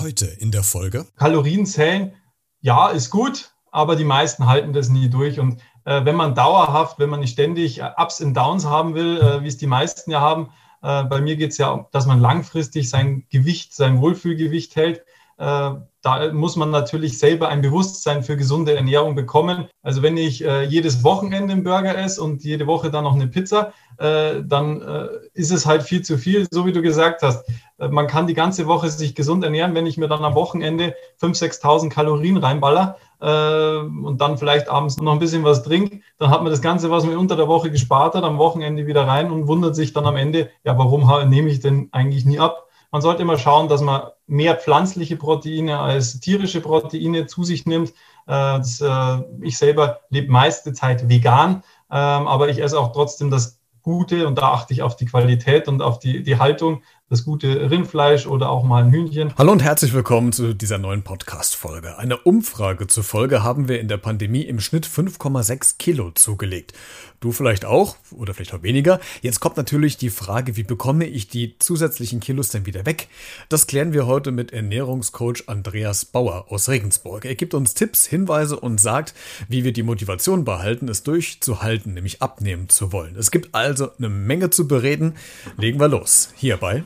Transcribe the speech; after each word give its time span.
Heute 0.00 0.24
in 0.26 0.50
der 0.50 0.62
Folge. 0.62 1.06
Kalorien 1.16 1.66
zählen, 1.66 2.14
ja, 2.62 2.88
ist 2.88 3.10
gut, 3.10 3.52
aber 3.70 3.96
die 3.96 4.04
meisten 4.04 4.46
halten 4.46 4.72
das 4.72 4.88
nie 4.88 5.10
durch. 5.10 5.38
Und 5.38 5.60
äh, 5.84 6.04
wenn 6.06 6.16
man 6.16 6.34
dauerhaft, 6.34 6.98
wenn 6.98 7.10
man 7.10 7.20
nicht 7.20 7.32
ständig 7.32 7.82
Ups 7.98 8.22
und 8.22 8.32
Downs 8.34 8.64
haben 8.64 8.94
will, 8.94 9.18
äh, 9.18 9.42
wie 9.42 9.48
es 9.48 9.58
die 9.58 9.66
meisten 9.66 10.10
ja 10.10 10.20
haben, 10.20 10.48
äh, 10.82 11.04
bei 11.04 11.20
mir 11.20 11.36
geht 11.36 11.50
es 11.50 11.58
ja, 11.58 11.86
dass 11.92 12.06
man 12.06 12.18
langfristig 12.20 12.88
sein 12.88 13.26
Gewicht, 13.28 13.74
sein 13.74 14.00
Wohlfühlgewicht 14.00 14.74
hält. 14.74 15.04
Äh, 15.40 15.70
da 16.02 16.32
muss 16.32 16.56
man 16.56 16.70
natürlich 16.70 17.18
selber 17.18 17.48
ein 17.48 17.62
Bewusstsein 17.62 18.22
für 18.22 18.36
gesunde 18.36 18.74
Ernährung 18.74 19.14
bekommen. 19.14 19.68
Also 19.82 20.02
wenn 20.02 20.16
ich 20.16 20.44
äh, 20.44 20.64
jedes 20.64 21.02
Wochenende 21.04 21.52
einen 21.52 21.64
Burger 21.64 21.96
esse 21.96 22.22
und 22.22 22.42
jede 22.42 22.66
Woche 22.66 22.90
dann 22.90 23.04
noch 23.04 23.14
eine 23.14 23.26
Pizza, 23.26 23.72
äh, 23.98 24.42
dann 24.42 24.80
äh, 24.80 25.08
ist 25.34 25.50
es 25.50 25.66
halt 25.66 25.82
viel 25.82 26.02
zu 26.02 26.16
viel, 26.16 26.46
so 26.50 26.64
wie 26.64 26.72
du 26.72 26.80
gesagt 26.80 27.22
hast. 27.22 27.46
Äh, 27.78 27.88
man 27.88 28.06
kann 28.06 28.26
die 28.26 28.34
ganze 28.34 28.66
Woche 28.66 28.88
sich 28.88 29.14
gesund 29.14 29.44
ernähren, 29.44 29.74
wenn 29.74 29.86
ich 29.86 29.98
mir 29.98 30.08
dann 30.08 30.24
am 30.24 30.34
Wochenende 30.34 30.94
5.000, 31.22 31.60
6.000 31.60 31.90
Kalorien 31.90 32.38
reinballer 32.38 32.96
äh, 33.20 33.76
und 33.76 34.20
dann 34.20 34.38
vielleicht 34.38 34.68
abends 34.68 34.98
noch 34.98 35.12
ein 35.12 35.18
bisschen 35.18 35.44
was 35.44 35.62
trinke, 35.62 36.00
dann 36.18 36.30
hat 36.30 36.42
man 36.42 36.50
das 36.50 36.62
Ganze, 36.62 36.90
was 36.90 37.04
man 37.04 37.16
unter 37.16 37.36
der 37.36 37.48
Woche 37.48 37.70
gespart 37.70 38.14
hat, 38.14 38.24
am 38.24 38.38
Wochenende 38.38 38.86
wieder 38.86 39.06
rein 39.06 39.30
und 39.30 39.48
wundert 39.48 39.76
sich 39.76 39.92
dann 39.92 40.06
am 40.06 40.16
Ende, 40.16 40.50
ja, 40.64 40.76
warum 40.78 41.28
nehme 41.28 41.50
ich 41.50 41.60
denn 41.60 41.88
eigentlich 41.92 42.24
nie 42.24 42.38
ab? 42.38 42.69
Man 42.90 43.02
sollte 43.02 43.22
immer 43.22 43.38
schauen, 43.38 43.68
dass 43.68 43.82
man 43.82 44.10
mehr 44.26 44.56
pflanzliche 44.56 45.16
Proteine 45.16 45.78
als 45.78 46.18
tierische 46.20 46.60
Proteine 46.60 47.26
zu 47.26 47.44
sich 47.44 47.66
nimmt. 47.66 47.90
Äh, 47.90 47.92
das, 48.26 48.80
äh, 48.80 49.22
ich 49.42 49.58
selber 49.58 50.00
lebe 50.10 50.30
meiste 50.30 50.72
Zeit 50.72 51.08
vegan, 51.08 51.62
ähm, 51.90 52.26
aber 52.26 52.48
ich 52.48 52.60
esse 52.60 52.78
auch 52.78 52.92
trotzdem 52.92 53.30
das 53.30 53.60
Gute 53.82 54.26
und 54.26 54.36
da 54.36 54.52
achte 54.52 54.74
ich 54.74 54.82
auf 54.82 54.96
die 54.96 55.06
Qualität 55.06 55.66
und 55.68 55.82
auf 55.82 55.98
die, 55.98 56.22
die 56.22 56.38
Haltung 56.38 56.82
das 57.10 57.24
gute 57.24 57.68
Rindfleisch 57.68 58.28
oder 58.28 58.50
auch 58.50 58.62
mal 58.62 58.84
ein 58.84 58.92
Hühnchen. 58.92 59.34
Hallo 59.36 59.50
und 59.50 59.64
herzlich 59.64 59.92
willkommen 59.92 60.32
zu 60.32 60.54
dieser 60.54 60.78
neuen 60.78 61.02
Podcast-Folge. 61.02 61.98
Eine 61.98 62.18
Umfrage 62.18 62.86
zufolge 62.86 63.42
haben 63.42 63.66
wir 63.66 63.80
in 63.80 63.88
der 63.88 63.96
Pandemie 63.96 64.42
im 64.42 64.60
Schnitt 64.60 64.86
5,6 64.86 65.76
Kilo 65.76 66.12
zugelegt. 66.12 66.72
Du 67.18 67.32
vielleicht 67.32 67.64
auch 67.64 67.96
oder 68.12 68.32
vielleicht 68.32 68.54
auch 68.54 68.62
weniger. 68.62 69.00
Jetzt 69.22 69.40
kommt 69.40 69.56
natürlich 69.56 69.96
die 69.96 70.08
Frage, 70.08 70.56
wie 70.56 70.62
bekomme 70.62 71.04
ich 71.04 71.26
die 71.26 71.58
zusätzlichen 71.58 72.20
Kilos 72.20 72.50
denn 72.50 72.64
wieder 72.64 72.86
weg? 72.86 73.08
Das 73.48 73.66
klären 73.66 73.92
wir 73.92 74.06
heute 74.06 74.30
mit 74.30 74.52
Ernährungscoach 74.52 75.48
Andreas 75.48 76.04
Bauer 76.04 76.46
aus 76.48 76.68
Regensburg. 76.68 77.24
Er 77.24 77.34
gibt 77.34 77.54
uns 77.54 77.74
Tipps, 77.74 78.06
Hinweise 78.06 78.58
und 78.58 78.80
sagt, 78.80 79.14
wie 79.48 79.64
wir 79.64 79.72
die 79.72 79.82
Motivation 79.82 80.44
behalten, 80.44 80.88
es 80.88 81.02
durchzuhalten, 81.02 81.92
nämlich 81.92 82.22
abnehmen 82.22 82.68
zu 82.68 82.92
wollen. 82.92 83.16
Es 83.16 83.32
gibt 83.32 83.52
also 83.52 83.90
eine 83.98 84.08
Menge 84.08 84.50
zu 84.50 84.68
bereden. 84.68 85.16
Legen 85.58 85.80
wir 85.80 85.88
los. 85.88 86.30
Hierbei. 86.36 86.84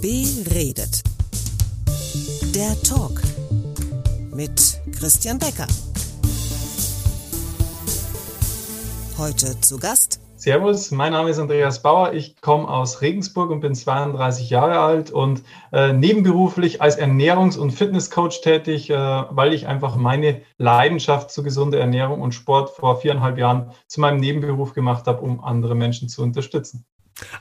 Beredet. 0.00 1.02
Der 2.54 2.80
Talk 2.82 3.22
mit 4.34 4.80
Christian 4.98 5.38
Becker. 5.38 5.66
Heute 9.16 9.58
zu 9.60 9.78
Gast. 9.78 10.20
Servus, 10.36 10.90
mein 10.90 11.12
Name 11.12 11.30
ist 11.30 11.38
Andreas 11.38 11.80
Bauer. 11.80 12.12
Ich 12.12 12.38
komme 12.42 12.68
aus 12.68 13.00
Regensburg 13.00 13.50
und 13.50 13.60
bin 13.60 13.74
32 13.74 14.50
Jahre 14.50 14.80
alt 14.80 15.10
und 15.10 15.42
äh, 15.72 15.94
nebenberuflich 15.94 16.82
als 16.82 17.00
Ernährungs- 17.00 17.56
und 17.56 17.70
Fitnesscoach 17.70 18.42
tätig, 18.42 18.90
äh, 18.90 18.94
weil 18.94 19.54
ich 19.54 19.66
einfach 19.66 19.96
meine 19.96 20.42
Leidenschaft 20.58 21.30
zu 21.30 21.42
gesunder 21.42 21.80
Ernährung 21.80 22.20
und 22.20 22.34
Sport 22.34 22.70
vor 22.70 23.00
viereinhalb 23.00 23.38
Jahren 23.38 23.70
zu 23.86 24.02
meinem 24.02 24.20
Nebenberuf 24.20 24.74
gemacht 24.74 25.06
habe, 25.06 25.22
um 25.22 25.42
andere 25.42 25.74
Menschen 25.74 26.10
zu 26.10 26.22
unterstützen. 26.22 26.84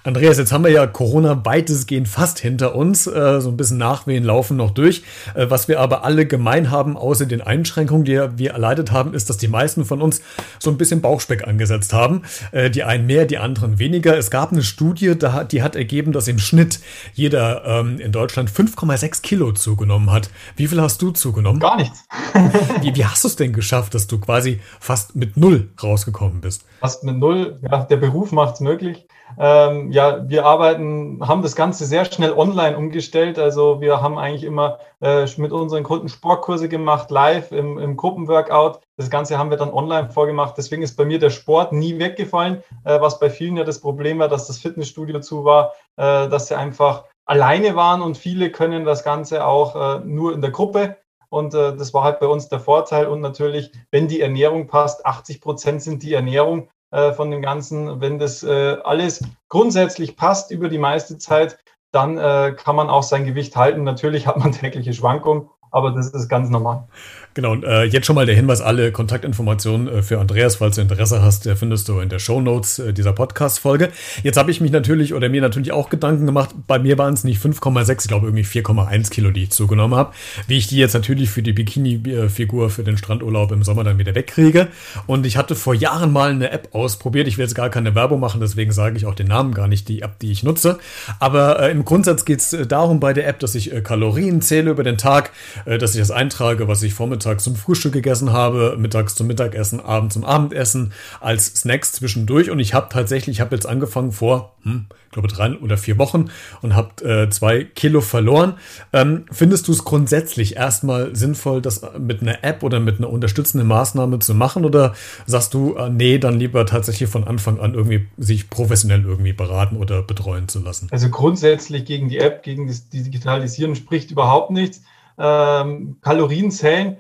Andreas, 0.04 0.38
jetzt 0.38 0.52
haben 0.52 0.64
wir 0.64 0.72
ja 0.72 0.86
Corona 0.86 1.46
weitestgehend 1.46 2.08
fast 2.08 2.38
hinter 2.38 2.76
uns. 2.76 3.08
Äh, 3.08 3.42
so 3.42 3.50
ein 3.50 3.58
bisschen 3.58 3.80
Nachwehen 3.80 4.24
laufen 4.24 4.56
noch 4.56 4.72
durch. 4.72 5.02
Äh, 5.34 5.50
was 5.50 5.68
wir 5.68 5.80
aber 5.80 6.04
alle 6.04 6.28
gemein 6.28 6.70
haben, 6.70 6.96
außer 6.96 7.26
den 7.26 7.42
Einschränkungen, 7.42 8.06
die 8.06 8.22
wir 8.38 8.52
erleidet 8.52 8.92
haben, 8.92 9.16
ist, 9.16 9.30
dass 9.32 9.38
die 9.38 9.48
meisten 9.48 9.84
von 9.84 10.02
uns 10.02 10.22
so 10.60 10.70
ein 10.70 10.78
bisschen 10.78 11.02
Bauchspeck 11.02 11.48
angesetzt 11.48 11.92
haben. 11.92 12.22
Äh, 12.52 12.70
die 12.70 12.84
einen 12.84 13.08
mehr, 13.08 13.26
die 13.26 13.40
anderen 13.40 13.80
weniger. 13.80 14.16
Es 14.16 14.30
gab 14.30 14.52
eine 14.52 14.62
Studie, 14.62 15.16
die 15.52 15.64
hat 15.64 15.76
ergeben, 15.76 16.12
dass 16.12 16.28
im 16.28 16.38
Schnitt 16.38 16.80
jeder 17.14 17.66
ähm, 17.66 18.00
in 18.00 18.12
Deutschland 18.12 18.52
5,6 18.52 19.22
Kilo 19.24 19.54
zugenommen 19.54 20.12
hat. 20.12 20.30
Wie 20.56 20.68
viel 20.68 20.82
hast 20.82 21.02
du 21.02 21.10
zugenommen? 21.12 21.60
Gar 21.60 21.78
nichts. 21.78 22.06
wie, 22.82 22.96
wie 22.96 23.06
hast 23.06 23.24
du 23.24 23.28
es 23.28 23.36
denn 23.38 23.54
geschafft, 23.54 23.96
dass 23.96 24.06
du 24.06 24.20
quasi 24.20 24.60
fast 24.80 25.16
mit 25.16 25.36
Null 25.36 25.70
rausgekommen 25.82 26.42
bist? 26.42 26.66
Fast 26.80 27.04
mit 27.04 27.18
Null. 27.18 27.58
Ja, 27.64 27.86
der 27.86 27.98
Beruf 27.98 28.32
macht 28.32 28.56
es 28.56 28.60
möglich. 28.60 29.08
Ähm, 29.40 29.92
ja, 29.92 30.28
wir 30.30 30.46
arbeiten, 30.46 31.20
haben 31.28 31.42
das 31.42 31.56
Ganze 31.56 31.86
sehr 31.86 32.06
schnell 32.06 32.34
online 32.34 32.78
umgestellt. 32.78 33.40
Also 33.40 33.82
wir 33.82 34.02
haben 34.02 34.18
eigentlich 34.18 34.44
immer 34.44 34.80
äh, 35.02 35.26
mit 35.38 35.52
unseren 35.52 35.84
Kunden 35.84 36.10
Sportkurse 36.10 36.70
gemacht, 36.70 37.12
live 37.12 37.52
im, 37.52 37.78
im 37.78 37.98
Gruppenworkout. 37.98 38.80
Das 38.98 39.10
Ganze 39.10 39.38
haben 39.38 39.50
wir 39.50 39.58
dann 39.58 39.72
online 39.72 40.10
vorgemacht. 40.10 40.56
Deswegen 40.58 40.84
ist 40.84 40.96
bei 40.96 41.06
mir 41.06 41.20
der 41.20 41.30
Sport 41.30 41.74
nie 41.74 42.00
weggefallen, 42.00 42.64
äh, 42.84 43.00
was 43.00 43.20
bei 43.20 43.30
vielen 43.30 43.58
ja 43.58 43.64
das 43.64 43.80
Problem 43.80 44.20
war, 44.20 44.28
dass 44.28 44.48
das 44.48 44.60
Fitnessstudio 44.60 45.20
zu 45.20 45.46
war, 45.46 45.74
äh, 45.98 46.28
dass 46.30 46.48
sie 46.48 46.58
einfach 46.58 47.06
alleine 47.26 47.76
waren 47.76 48.02
und 48.02 48.18
viele 48.18 48.52
können 48.52 48.86
das 48.86 49.04
Ganze 49.04 49.46
auch 49.46 49.76
äh, 49.76 50.06
nur 50.06 50.34
in 50.34 50.42
der 50.42 50.52
Gruppe. 50.52 50.98
Und 51.30 51.56
äh, 51.56 51.76
das 51.76 51.96
war 51.96 52.04
halt 52.04 52.20
bei 52.20 52.28
uns 52.28 52.48
der 52.48 52.60
Vorteil. 52.60 53.08
Und 53.08 53.22
natürlich, 53.22 53.72
wenn 53.90 54.08
die 54.08 54.22
Ernährung 54.22 54.68
passt, 54.68 55.04
80 55.04 55.42
Prozent 55.42 55.82
sind 55.82 56.04
die 56.04 56.14
Ernährung. 56.14 56.70
Äh, 56.94 57.14
von 57.14 57.32
dem 57.32 57.42
Ganzen. 57.42 58.02
Wenn 58.02 58.20
das 58.20 58.44
äh, 58.44 58.78
alles 58.84 59.24
grundsätzlich 59.50 60.16
passt 60.16 60.52
über 60.52 60.70
die 60.70 60.78
meiste 60.78 61.18
Zeit, 61.18 61.58
dann 61.92 62.20
äh, 62.20 62.54
kann 62.56 62.76
man 62.76 62.88
auch 62.88 63.02
sein 63.02 63.26
Gewicht 63.26 63.56
halten. 63.56 63.84
Natürlich 63.84 64.28
hat 64.28 64.38
man 64.38 64.52
tägliche 64.52 64.94
Schwankungen, 64.94 65.50
aber 65.72 65.90
das 65.90 66.12
ist 66.12 66.30
ganz 66.30 66.52
normal. 66.52 66.88
Genau, 67.36 67.54
und 67.54 67.64
äh, 67.64 67.86
jetzt 67.86 68.06
schon 68.06 68.16
mal 68.16 68.28
der 68.28 68.36
Hinweis, 68.36 68.62
alle 68.62 68.92
Kontaktinformationen 68.92 69.88
äh, 69.88 70.04
für 70.04 70.20
Andreas, 70.20 70.58
falls 70.58 70.76
du 70.76 70.82
Interesse 70.82 71.24
hast, 71.24 71.48
äh, 71.48 71.56
findest 71.56 71.90
du 71.90 72.00
in 72.00 72.10
der 72.10 72.20
Show 72.20 72.40
Notes 72.40 72.78
äh, 72.78 72.94
dieser 72.94 73.12
Podcast-Folge. 73.12 73.90
Jetzt 74.22 74.38
habe 74.38 74.52
ich 74.52 74.62
mich 74.62 74.72
natürlich 74.72 75.16
oder 75.16 75.30
mir 75.30 75.42
natürlich 75.42 75.72
auch 75.72 75.90
Gedanken 75.90 76.28
gemacht, 76.28 76.52
bei 76.68 76.78
mir 76.78 77.00
waren 77.00 77.16
es 77.16 77.24
nicht 77.24 77.44
5,6, 77.44 78.02
ich 78.04 78.08
glaube 78.08 78.28
irgendwie 78.28 78.44
4,1 78.44 79.10
Kilo, 79.10 79.32
die 79.32 79.44
ich 79.44 79.50
zugenommen 79.50 79.96
habe, 79.96 80.14
wie 80.48 80.60
ich 80.60 80.68
die 80.68 80.78
jetzt 80.78 80.94
natürlich 80.94 81.32
für 81.32 81.42
die 81.42 81.54
Bikini-Figur 81.54 82.70
für 82.70 82.84
den 82.84 82.98
Strandurlaub 82.98 83.52
im 83.52 83.64
Sommer 83.64 83.84
dann 83.84 83.98
wieder 83.98 84.14
wegkriege. 84.14 84.68
Und 85.08 85.26
ich 85.26 85.36
hatte 85.36 85.56
vor 85.56 85.74
Jahren 85.74 86.12
mal 86.12 86.30
eine 86.30 86.52
App 86.52 86.70
ausprobiert, 86.74 87.28
ich 87.28 87.40
will 87.40 87.46
jetzt 87.46 87.56
gar 87.56 87.72
keine 87.72 87.96
Werbung 87.96 88.20
machen, 88.20 88.42
deswegen 88.42 88.72
sage 88.72 88.96
ich 88.96 89.08
auch 89.08 89.16
den 89.16 89.28
Namen 89.28 89.56
gar 89.56 89.68
nicht, 89.68 89.90
die 89.90 90.04
App, 90.04 90.20
die 90.20 90.32
ich 90.32 90.44
nutze. 90.44 90.78
Aber 91.20 91.60
äh, 91.64 91.72
im 91.72 91.84
Grundsatz 91.84 92.26
geht 92.26 92.42
es 92.42 92.54
äh, 92.54 92.68
darum 92.68 93.00
bei 93.00 93.14
der 93.14 93.28
App, 93.28 93.40
dass 93.40 93.56
ich 93.56 93.72
Kalorien 93.84 94.44
zähle 94.44 94.70
über 94.70 94.84
den 94.84 95.00
Tag, 95.00 95.32
dass 95.66 95.96
ich 95.96 96.00
das 96.00 96.12
eintrage, 96.12 96.68
was 96.68 96.84
ich 96.84 96.94
vormittags 96.94 97.23
vormittags 97.24 97.44
zum 97.44 97.56
Frühstück 97.56 97.94
gegessen 97.94 98.32
habe, 98.32 98.76
mittags 98.78 99.16
zum 99.16 99.28
Mittagessen, 99.28 99.80
abends 99.80 100.14
zum 100.14 100.24
Abendessen, 100.24 100.94
als 101.20 101.48
Snacks 101.48 101.94
zwischendurch. 101.94 102.50
Und 102.50 102.60
ich 102.60 102.74
habe 102.74 102.88
tatsächlich, 102.90 103.38
ich 103.38 103.42
habe 103.42 103.56
jetzt 103.56 103.66
angefangen 103.66 104.12
vor, 104.12 104.56
hm, 104.64 104.86
ich 105.06 105.12
glaube 105.12 105.28
drei 105.28 105.58
oder 105.60 105.78
vier 105.78 105.98
Wochen 105.98 106.30
und 106.62 106.76
habe 106.76 107.04
äh, 107.06 107.30
zwei 107.30 107.64
Kilo 107.64 108.02
verloren. 108.02 108.56
Ähm, 108.92 109.26
findest 109.32 109.68
du 109.68 109.72
es 109.72 109.84
grundsätzlich 109.84 110.56
erstmal 110.56 111.16
sinnvoll, 111.16 111.62
das 111.62 111.82
mit 112.00 112.22
einer 112.22 112.44
App 112.44 112.64
oder 112.64 112.80
mit 112.80 112.98
einer 112.98 113.10
unterstützenden 113.10 113.68
Maßnahme 113.68 114.20
zu 114.20 114.34
machen? 114.34 114.66
Oder 114.66 114.94
sagst 115.26 115.54
du, 115.54 115.76
äh, 115.76 115.90
nee, 115.90 116.18
dann 116.18 116.40
lieber 116.40 116.66
tatsächlich 116.66 117.10
von 117.10 117.24
Anfang 117.26 117.60
an 117.60 117.74
irgendwie 117.74 118.08
sich 118.18 118.50
professionell 118.50 119.04
irgendwie 119.04 119.34
beraten 119.34 119.78
oder 119.78 120.02
betreuen 120.02 120.48
zu 120.48 120.60
lassen? 120.60 120.88
Also 120.92 121.10
grundsätzlich 121.10 121.86
gegen 121.86 122.10
die 122.10 122.18
App, 122.18 122.44
gegen 122.44 122.68
das 122.68 122.90
Digitalisieren 122.90 123.76
spricht 123.76 124.12
überhaupt 124.12 124.52
nichts. 124.52 124.82
Ähm, 125.18 125.98
Kalorien 126.02 126.50
zählen 126.50 126.98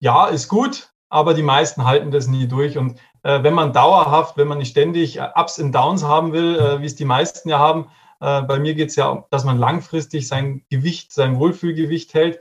ja, 0.00 0.26
ist 0.26 0.48
gut, 0.48 0.90
aber 1.08 1.34
die 1.34 1.42
meisten 1.42 1.84
halten 1.84 2.10
das 2.10 2.26
nie 2.26 2.46
durch. 2.46 2.78
Und 2.78 2.98
äh, 3.22 3.42
wenn 3.42 3.54
man 3.54 3.72
dauerhaft, 3.72 4.36
wenn 4.36 4.48
man 4.48 4.58
nicht 4.58 4.70
ständig 4.70 5.18
äh, 5.18 5.28
Ups 5.34 5.58
und 5.58 5.72
Downs 5.72 6.04
haben 6.04 6.32
will, 6.32 6.56
äh, 6.58 6.80
wie 6.80 6.86
es 6.86 6.96
die 6.96 7.04
meisten 7.04 7.48
ja 7.48 7.58
haben, 7.58 7.86
äh, 8.20 8.42
bei 8.42 8.58
mir 8.58 8.74
geht 8.74 8.90
es 8.90 8.96
ja, 8.96 9.24
dass 9.30 9.44
man 9.44 9.58
langfristig 9.58 10.28
sein 10.28 10.64
Gewicht, 10.70 11.12
sein 11.12 11.38
Wohlfühlgewicht 11.38 12.14
hält. 12.14 12.40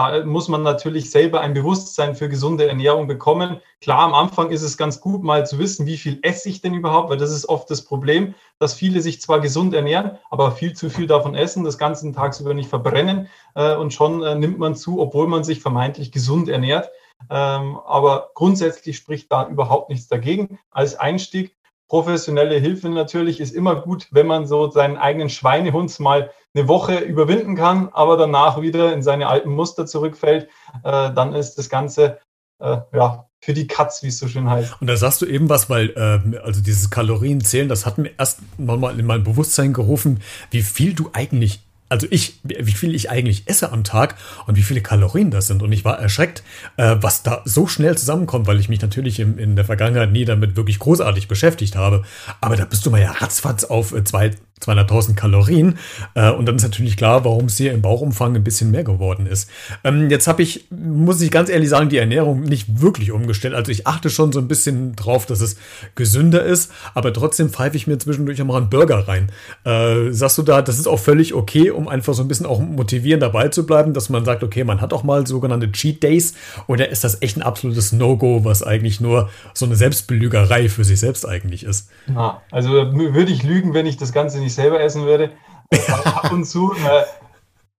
Da 0.00 0.24
muss 0.24 0.48
man 0.48 0.62
natürlich 0.62 1.10
selber 1.10 1.42
ein 1.42 1.52
Bewusstsein 1.52 2.14
für 2.14 2.30
gesunde 2.30 2.66
Ernährung 2.66 3.06
bekommen. 3.06 3.60
Klar, 3.82 3.98
am 3.98 4.14
Anfang 4.14 4.48
ist 4.48 4.62
es 4.62 4.78
ganz 4.78 4.98
gut, 4.98 5.22
mal 5.22 5.46
zu 5.46 5.58
wissen, 5.58 5.84
wie 5.84 5.98
viel 5.98 6.18
esse 6.22 6.48
ich 6.48 6.62
denn 6.62 6.72
überhaupt, 6.72 7.10
weil 7.10 7.18
das 7.18 7.30
ist 7.30 7.46
oft 7.50 7.70
das 7.70 7.84
Problem, 7.84 8.34
dass 8.58 8.72
viele 8.72 9.02
sich 9.02 9.20
zwar 9.20 9.40
gesund 9.40 9.74
ernähren, 9.74 10.12
aber 10.30 10.52
viel 10.52 10.72
zu 10.72 10.88
viel 10.88 11.06
davon 11.06 11.34
essen, 11.34 11.64
das 11.64 11.76
ganze 11.76 12.10
tagsüber 12.12 12.54
nicht 12.54 12.70
verbrennen 12.70 13.28
äh, 13.54 13.76
und 13.76 13.92
schon 13.92 14.22
äh, 14.22 14.34
nimmt 14.34 14.58
man 14.58 14.74
zu, 14.74 15.02
obwohl 15.02 15.26
man 15.26 15.44
sich 15.44 15.60
vermeintlich 15.60 16.12
gesund 16.12 16.48
ernährt. 16.48 16.88
Ähm, 17.28 17.78
aber 17.86 18.30
grundsätzlich 18.34 18.96
spricht 18.96 19.30
da 19.30 19.48
überhaupt 19.48 19.90
nichts 19.90 20.08
dagegen. 20.08 20.58
Als 20.70 20.94
Einstieg 20.94 21.54
professionelle 21.90 22.56
Hilfe 22.56 22.88
natürlich 22.88 23.40
ist 23.40 23.52
immer 23.52 23.74
gut, 23.74 24.06
wenn 24.12 24.28
man 24.28 24.46
so 24.46 24.70
seinen 24.70 24.96
eigenen 24.96 25.28
Schweinehund 25.28 25.98
mal 25.98 26.30
eine 26.54 26.68
Woche 26.68 26.98
überwinden 27.00 27.56
kann, 27.56 27.88
aber 27.92 28.16
danach 28.16 28.62
wieder 28.62 28.94
in 28.94 29.02
seine 29.02 29.26
alten 29.26 29.50
Muster 29.50 29.86
zurückfällt, 29.86 30.48
äh, 30.84 31.12
dann 31.12 31.34
ist 31.34 31.56
das 31.56 31.68
Ganze 31.68 32.18
äh, 32.60 32.78
ja 32.94 33.26
für 33.40 33.54
die 33.54 33.66
Katz, 33.66 34.04
wie 34.04 34.08
es 34.08 34.18
so 34.18 34.28
schön 34.28 34.48
heißt. 34.48 34.80
Und 34.80 34.86
da 34.86 34.96
sagst 34.96 35.20
du 35.22 35.26
eben 35.26 35.48
was, 35.48 35.68
weil 35.68 35.90
äh, 35.90 36.38
also 36.38 36.62
dieses 36.62 36.90
Kalorienzählen, 36.90 37.68
das 37.68 37.86
hat 37.86 37.98
mir 37.98 38.12
erst 38.16 38.40
mal 38.56 38.98
in 38.98 39.06
mein 39.06 39.24
Bewusstsein 39.24 39.72
gerufen, 39.72 40.20
wie 40.52 40.62
viel 40.62 40.94
du 40.94 41.10
eigentlich 41.12 41.60
also 41.90 42.06
ich, 42.08 42.38
wie 42.44 42.72
viel 42.72 42.94
ich 42.94 43.10
eigentlich 43.10 43.42
esse 43.46 43.72
am 43.72 43.84
Tag 43.84 44.14
und 44.46 44.56
wie 44.56 44.62
viele 44.62 44.80
Kalorien 44.80 45.30
das 45.30 45.48
sind. 45.48 45.60
Und 45.62 45.72
ich 45.72 45.84
war 45.84 45.98
erschreckt, 45.98 46.44
äh, 46.76 46.96
was 47.00 47.24
da 47.24 47.42
so 47.44 47.66
schnell 47.66 47.98
zusammenkommt, 47.98 48.46
weil 48.46 48.60
ich 48.60 48.68
mich 48.68 48.80
natürlich 48.80 49.18
im, 49.18 49.38
in 49.38 49.56
der 49.56 49.64
Vergangenheit 49.64 50.12
nie 50.12 50.24
damit 50.24 50.56
wirklich 50.56 50.78
großartig 50.78 51.26
beschäftigt 51.26 51.74
habe. 51.74 52.04
Aber 52.40 52.56
da 52.56 52.64
bist 52.64 52.86
du 52.86 52.90
mal 52.90 53.00
ja 53.00 53.10
ratzfatz 53.10 53.64
auf 53.64 53.92
äh, 53.92 54.04
zwei, 54.04 54.30
200.000 54.62 55.14
Kalorien. 55.14 55.78
Äh, 56.14 56.30
und 56.30 56.46
dann 56.46 56.56
ist 56.56 56.62
natürlich 56.62 56.96
klar, 56.96 57.24
warum 57.24 57.46
es 57.46 57.56
hier 57.56 57.72
im 57.72 57.82
Bauchumfang 57.82 58.36
ein 58.36 58.44
bisschen 58.44 58.70
mehr 58.70 58.84
geworden 58.84 59.26
ist. 59.26 59.50
Ähm, 59.84 60.10
jetzt 60.10 60.26
habe 60.26 60.42
ich, 60.42 60.66
muss 60.70 61.20
ich 61.20 61.30
ganz 61.30 61.48
ehrlich 61.48 61.68
sagen, 61.68 61.88
die 61.88 61.98
Ernährung 61.98 62.42
nicht 62.42 62.80
wirklich 62.80 63.12
umgestellt. 63.12 63.54
Also 63.54 63.72
ich 63.72 63.86
achte 63.86 64.10
schon 64.10 64.32
so 64.32 64.40
ein 64.40 64.48
bisschen 64.48 64.96
drauf, 64.96 65.26
dass 65.26 65.40
es 65.40 65.56
gesünder 65.94 66.42
ist, 66.42 66.72
aber 66.94 67.12
trotzdem 67.12 67.50
pfeife 67.50 67.76
ich 67.76 67.86
mir 67.86 67.98
zwischendurch 67.98 68.40
auch 68.42 68.46
mal 68.46 68.58
einen 68.58 68.70
Burger 68.70 69.08
rein. 69.08 69.30
Äh, 69.64 70.12
sagst 70.12 70.38
du 70.38 70.42
da, 70.42 70.62
das 70.62 70.78
ist 70.78 70.86
auch 70.86 70.98
völlig 70.98 71.34
okay, 71.34 71.70
um 71.70 71.88
einfach 71.88 72.14
so 72.14 72.22
ein 72.22 72.28
bisschen 72.28 72.46
auch 72.46 72.60
motivieren 72.60 73.20
dabei 73.20 73.48
zu 73.48 73.66
bleiben, 73.66 73.94
dass 73.94 74.08
man 74.08 74.24
sagt, 74.24 74.42
okay, 74.42 74.64
man 74.64 74.80
hat 74.80 74.92
auch 74.92 75.02
mal 75.02 75.26
sogenannte 75.26 75.70
Cheat 75.72 76.02
Days 76.02 76.34
oder 76.66 76.88
ist 76.88 77.04
das 77.04 77.22
echt 77.22 77.36
ein 77.36 77.42
absolutes 77.42 77.92
No-Go, 77.92 78.44
was 78.44 78.62
eigentlich 78.62 79.00
nur 79.00 79.30
so 79.54 79.66
eine 79.66 79.76
Selbstbelügerei 79.76 80.68
für 80.68 80.84
sich 80.84 81.00
selbst 81.00 81.26
eigentlich 81.26 81.64
ist? 81.64 81.88
Ja, 82.08 82.42
also 82.50 82.70
würde 82.70 83.32
ich 83.32 83.42
lügen, 83.42 83.74
wenn 83.74 83.86
ich 83.86 83.96
das 83.96 84.12
Ganze 84.12 84.38
nicht 84.38 84.49
ich 84.50 84.54
selber 84.56 84.80
essen 84.80 85.06
würde. 85.06 85.30
ab 86.04 86.32
und 86.32 86.44
zu, 86.44 86.72
äh, 86.72 87.04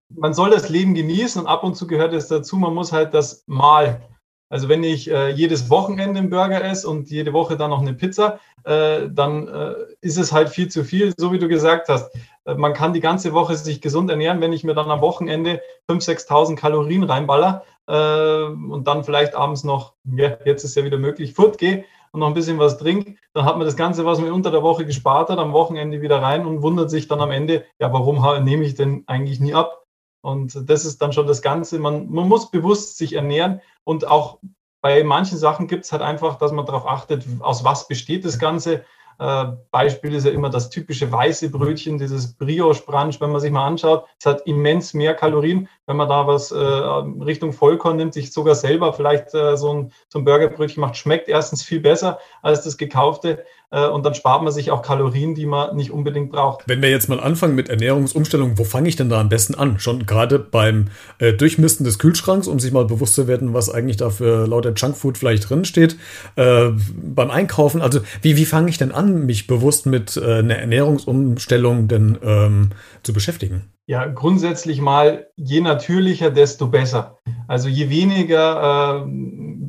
man 0.08 0.34
soll 0.34 0.50
das 0.50 0.68
Leben 0.68 0.94
genießen 0.94 1.40
und 1.40 1.46
ab 1.46 1.62
und 1.64 1.74
zu 1.74 1.86
gehört 1.86 2.12
es 2.12 2.28
dazu, 2.28 2.56
man 2.56 2.74
muss 2.74 2.92
halt 2.92 3.14
das 3.14 3.44
mal. 3.46 4.02
Also 4.50 4.68
wenn 4.68 4.84
ich 4.84 5.10
äh, 5.10 5.30
jedes 5.30 5.70
Wochenende 5.70 6.18
einen 6.18 6.28
Burger 6.28 6.62
esse 6.62 6.88
und 6.88 7.10
jede 7.10 7.32
Woche 7.32 7.56
dann 7.56 7.70
noch 7.70 7.80
eine 7.80 7.94
Pizza, 7.94 8.38
äh, 8.64 9.08
dann 9.10 9.48
äh, 9.48 9.74
ist 10.02 10.18
es 10.18 10.30
halt 10.30 10.50
viel 10.50 10.68
zu 10.68 10.84
viel, 10.84 11.14
so 11.16 11.32
wie 11.32 11.38
du 11.38 11.48
gesagt 11.48 11.88
hast. 11.88 12.14
Äh, 12.44 12.54
man 12.54 12.74
kann 12.74 12.92
die 12.92 13.00
ganze 13.00 13.32
Woche 13.32 13.56
sich 13.56 13.80
gesund 13.80 14.10
ernähren, 14.10 14.42
wenn 14.42 14.52
ich 14.52 14.64
mir 14.64 14.74
dann 14.74 14.90
am 14.90 15.00
Wochenende 15.00 15.62
5.000, 15.88 16.26
6.000 16.28 16.56
Kalorien 16.56 17.04
reinballer 17.04 17.64
äh, 17.86 18.42
und 18.42 18.86
dann 18.86 19.04
vielleicht 19.04 19.34
abends 19.34 19.64
noch, 19.64 19.94
ja, 20.04 20.36
jetzt 20.44 20.64
ist 20.64 20.76
ja 20.76 20.84
wieder 20.84 20.98
möglich, 20.98 21.32
fort 21.32 21.56
gehe 21.56 21.84
und 22.12 22.20
noch 22.20 22.28
ein 22.28 22.34
bisschen 22.34 22.58
was 22.58 22.78
trinkt, 22.78 23.18
dann 23.32 23.44
hat 23.44 23.56
man 23.56 23.66
das 23.66 23.76
Ganze, 23.76 24.04
was 24.04 24.20
man 24.20 24.30
unter 24.30 24.50
der 24.50 24.62
Woche 24.62 24.86
gespart 24.86 25.30
hat, 25.30 25.38
am 25.38 25.52
Wochenende 25.52 26.02
wieder 26.02 26.22
rein 26.22 26.46
und 26.46 26.62
wundert 26.62 26.90
sich 26.90 27.08
dann 27.08 27.20
am 27.20 27.30
Ende, 27.30 27.64
ja, 27.78 27.92
warum 27.92 28.22
nehme 28.44 28.64
ich 28.64 28.74
denn 28.74 29.04
eigentlich 29.06 29.40
nie 29.40 29.54
ab? 29.54 29.84
Und 30.22 30.68
das 30.68 30.84
ist 30.84 31.02
dann 31.02 31.12
schon 31.12 31.26
das 31.26 31.42
Ganze. 31.42 31.78
Man, 31.78 32.10
man 32.10 32.28
muss 32.28 32.50
bewusst 32.50 32.96
sich 32.96 33.14
ernähren 33.14 33.60
und 33.84 34.06
auch 34.06 34.38
bei 34.82 35.02
manchen 35.04 35.38
Sachen 35.38 35.68
gibt 35.68 35.84
es 35.84 35.92
halt 35.92 36.02
einfach, 36.02 36.36
dass 36.36 36.52
man 36.52 36.66
darauf 36.66 36.86
achtet, 36.86 37.24
aus 37.40 37.64
was 37.64 37.88
besteht 37.88 38.24
das 38.24 38.38
Ganze. 38.38 38.84
Äh, 39.18 39.46
Beispiel 39.70 40.14
ist 40.14 40.26
ja 40.26 40.32
immer 40.32 40.50
das 40.50 40.70
typische 40.70 41.10
weiße 41.10 41.50
Brötchen, 41.50 41.98
dieses 41.98 42.34
Brioche-Brunch, 42.34 43.20
wenn 43.20 43.30
man 43.30 43.40
sich 43.40 43.50
mal 43.50 43.66
anschaut. 43.66 44.04
Es 44.18 44.26
hat 44.26 44.46
immens 44.46 44.94
mehr 44.94 45.14
Kalorien. 45.14 45.68
Wenn 45.86 45.96
man 45.96 46.08
da 46.08 46.26
was 46.26 46.50
äh, 46.50 46.56
Richtung 46.56 47.52
Vollkorn 47.52 47.96
nimmt, 47.96 48.14
sich 48.14 48.32
sogar 48.32 48.54
selber 48.54 48.92
vielleicht 48.92 49.34
äh, 49.34 49.56
so, 49.56 49.72
ein, 49.72 49.92
so 50.08 50.18
ein 50.18 50.24
Burgerbrötchen 50.24 50.80
macht, 50.80 50.96
schmeckt 50.96 51.28
erstens 51.28 51.62
viel 51.62 51.80
besser 51.80 52.18
als 52.42 52.62
das 52.62 52.76
gekaufte. 52.76 53.44
Äh, 53.72 53.88
und 53.88 54.04
dann 54.04 54.14
spart 54.14 54.42
man 54.42 54.52
sich 54.52 54.70
auch 54.70 54.82
Kalorien, 54.82 55.34
die 55.34 55.46
man 55.46 55.74
nicht 55.74 55.90
unbedingt 55.90 56.30
braucht. 56.30 56.64
Wenn 56.68 56.82
wir 56.82 56.90
jetzt 56.90 57.08
mal 57.08 57.18
anfangen 57.18 57.54
mit 57.54 57.70
Ernährungsumstellung, 57.70 58.58
wo 58.58 58.64
fange 58.64 58.88
ich 58.88 58.96
denn 58.96 59.08
da 59.08 59.20
am 59.20 59.30
besten 59.30 59.54
an? 59.54 59.78
Schon 59.78 60.06
gerade 60.06 60.38
beim 60.38 60.88
äh, 61.18 61.32
Durchmisten 61.32 61.84
des 61.84 61.98
Kühlschranks, 61.98 62.46
um 62.46 62.60
sich 62.60 62.70
mal 62.70 62.84
bewusst 62.84 63.14
zu 63.14 63.26
werden, 63.26 63.54
was 63.54 63.70
eigentlich 63.70 63.96
da 63.96 64.10
für 64.10 64.46
lauter 64.46 64.74
Junkfood 64.74 65.16
vielleicht 65.16 65.48
drin 65.48 65.64
steht. 65.64 65.96
Äh, 66.36 66.70
beim 67.02 67.30
Einkaufen, 67.30 67.80
also 67.80 68.00
wie, 68.20 68.36
wie 68.36 68.44
fange 68.44 68.68
ich 68.68 68.78
denn 68.78 68.92
an, 68.92 69.24
mich 69.24 69.46
bewusst 69.46 69.86
mit 69.86 70.16
äh, 70.16 70.38
einer 70.38 70.56
Ernährungsumstellung 70.56 71.88
denn 71.88 72.18
ähm, 72.22 72.70
zu 73.02 73.14
beschäftigen? 73.14 73.72
Ja, 73.86 74.06
grundsätzlich 74.06 74.80
mal, 74.80 75.28
je 75.36 75.60
natürlicher, 75.60 76.30
desto 76.30 76.68
besser. 76.68 77.18
Also 77.48 77.68
je 77.68 77.88
weniger, 77.88 79.04
äh, 79.04 79.10